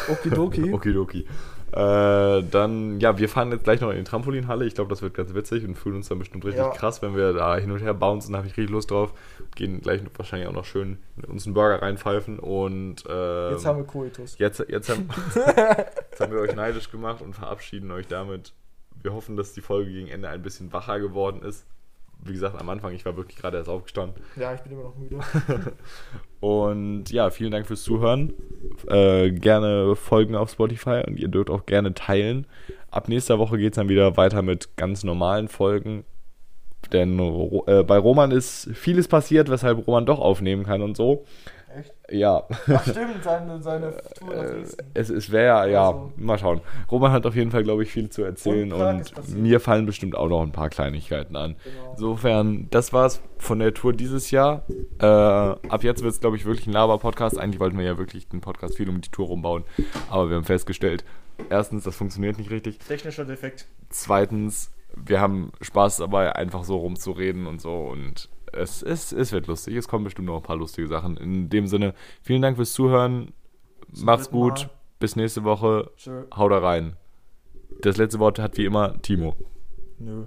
[0.10, 0.72] Okidoki.
[0.74, 1.28] Okidoki.
[1.72, 4.66] Äh, dann, ja, wir fahren jetzt gleich noch in die Trampolinhalle.
[4.66, 6.70] Ich glaube, das wird ganz witzig und fühlen uns dann bestimmt richtig Ja.
[6.70, 8.32] krass, wenn wir da hin und her bouncen.
[8.32, 9.14] Da habe ich richtig Lust drauf.
[9.56, 13.04] Gehen gleich wahrscheinlich auch noch schön uns einen Burger reinpfeifen und.
[13.10, 14.38] ähm, Jetzt haben wir Koitus.
[14.38, 18.54] Jetzt, jetzt, haben, jetzt haben wir euch neidisch gemacht und verabschieden euch damit.
[19.02, 21.68] Wir hoffen, dass die Folge gegen Ende ein bisschen wacher geworden ist.
[22.26, 24.22] Wie gesagt, am Anfang, ich war wirklich gerade erst aufgestanden.
[24.36, 25.20] Ja, ich bin immer noch müde.
[26.40, 28.34] Und ja, vielen Dank fürs Zuhören.
[28.88, 32.46] Äh, gerne folgen auf Spotify und ihr dürft auch gerne teilen.
[32.92, 36.04] Ab nächster Woche geht es dann wieder weiter mit ganz normalen Folgen.
[36.94, 37.20] Denn
[37.68, 41.26] äh, bei Roman ist vieles passiert, weshalb Roman doch aufnehmen kann und so.
[41.78, 41.94] Echt?
[42.10, 42.44] Ja.
[42.74, 44.86] Ach stimmt, seine, seine Tour nach Äh, Dresden.
[44.94, 46.62] es, es wäre, ja, Also- mal schauen.
[46.90, 48.82] Roman hat auf jeden Fall, glaube ich, viel zu erzählen Und
[49.18, 51.56] und, mir fallen bestimmt auch noch ein paar Kleinigkeiten an.
[51.64, 51.92] Genau.
[51.92, 54.64] Insofern, das war's von der Tour dieses Jahr.
[55.00, 57.38] Äh, ab jetzt wird es, glaube ich, wirklich ein Laber-Podcast.
[57.40, 59.64] Eigentlich wollten wir ja wirklich den Podcast viel um die Tour rumbauen.
[60.10, 61.04] Aber wir haben festgestellt,
[61.50, 62.80] erstens, das funktioniert nicht richtig.
[62.80, 63.66] Technischer Defekt.
[63.90, 67.74] Zweitens, wir haben Spaß dabei, einfach so rumzureden und so.
[67.76, 69.76] Und es, es, es wird lustig.
[69.76, 71.18] Es kommen bestimmt noch ein paar lustige Sachen.
[71.18, 73.34] In dem Sinne, vielen Dank fürs Zuhören.
[74.02, 74.60] Macht's dritten gut.
[74.60, 74.70] Mal.
[75.00, 75.92] Bis nächste Woche.
[75.98, 76.24] Tschö.
[76.36, 76.96] Haut da rein.
[77.82, 79.36] Das letzte Wort hat wie immer Timo.
[80.00, 80.26] Nö.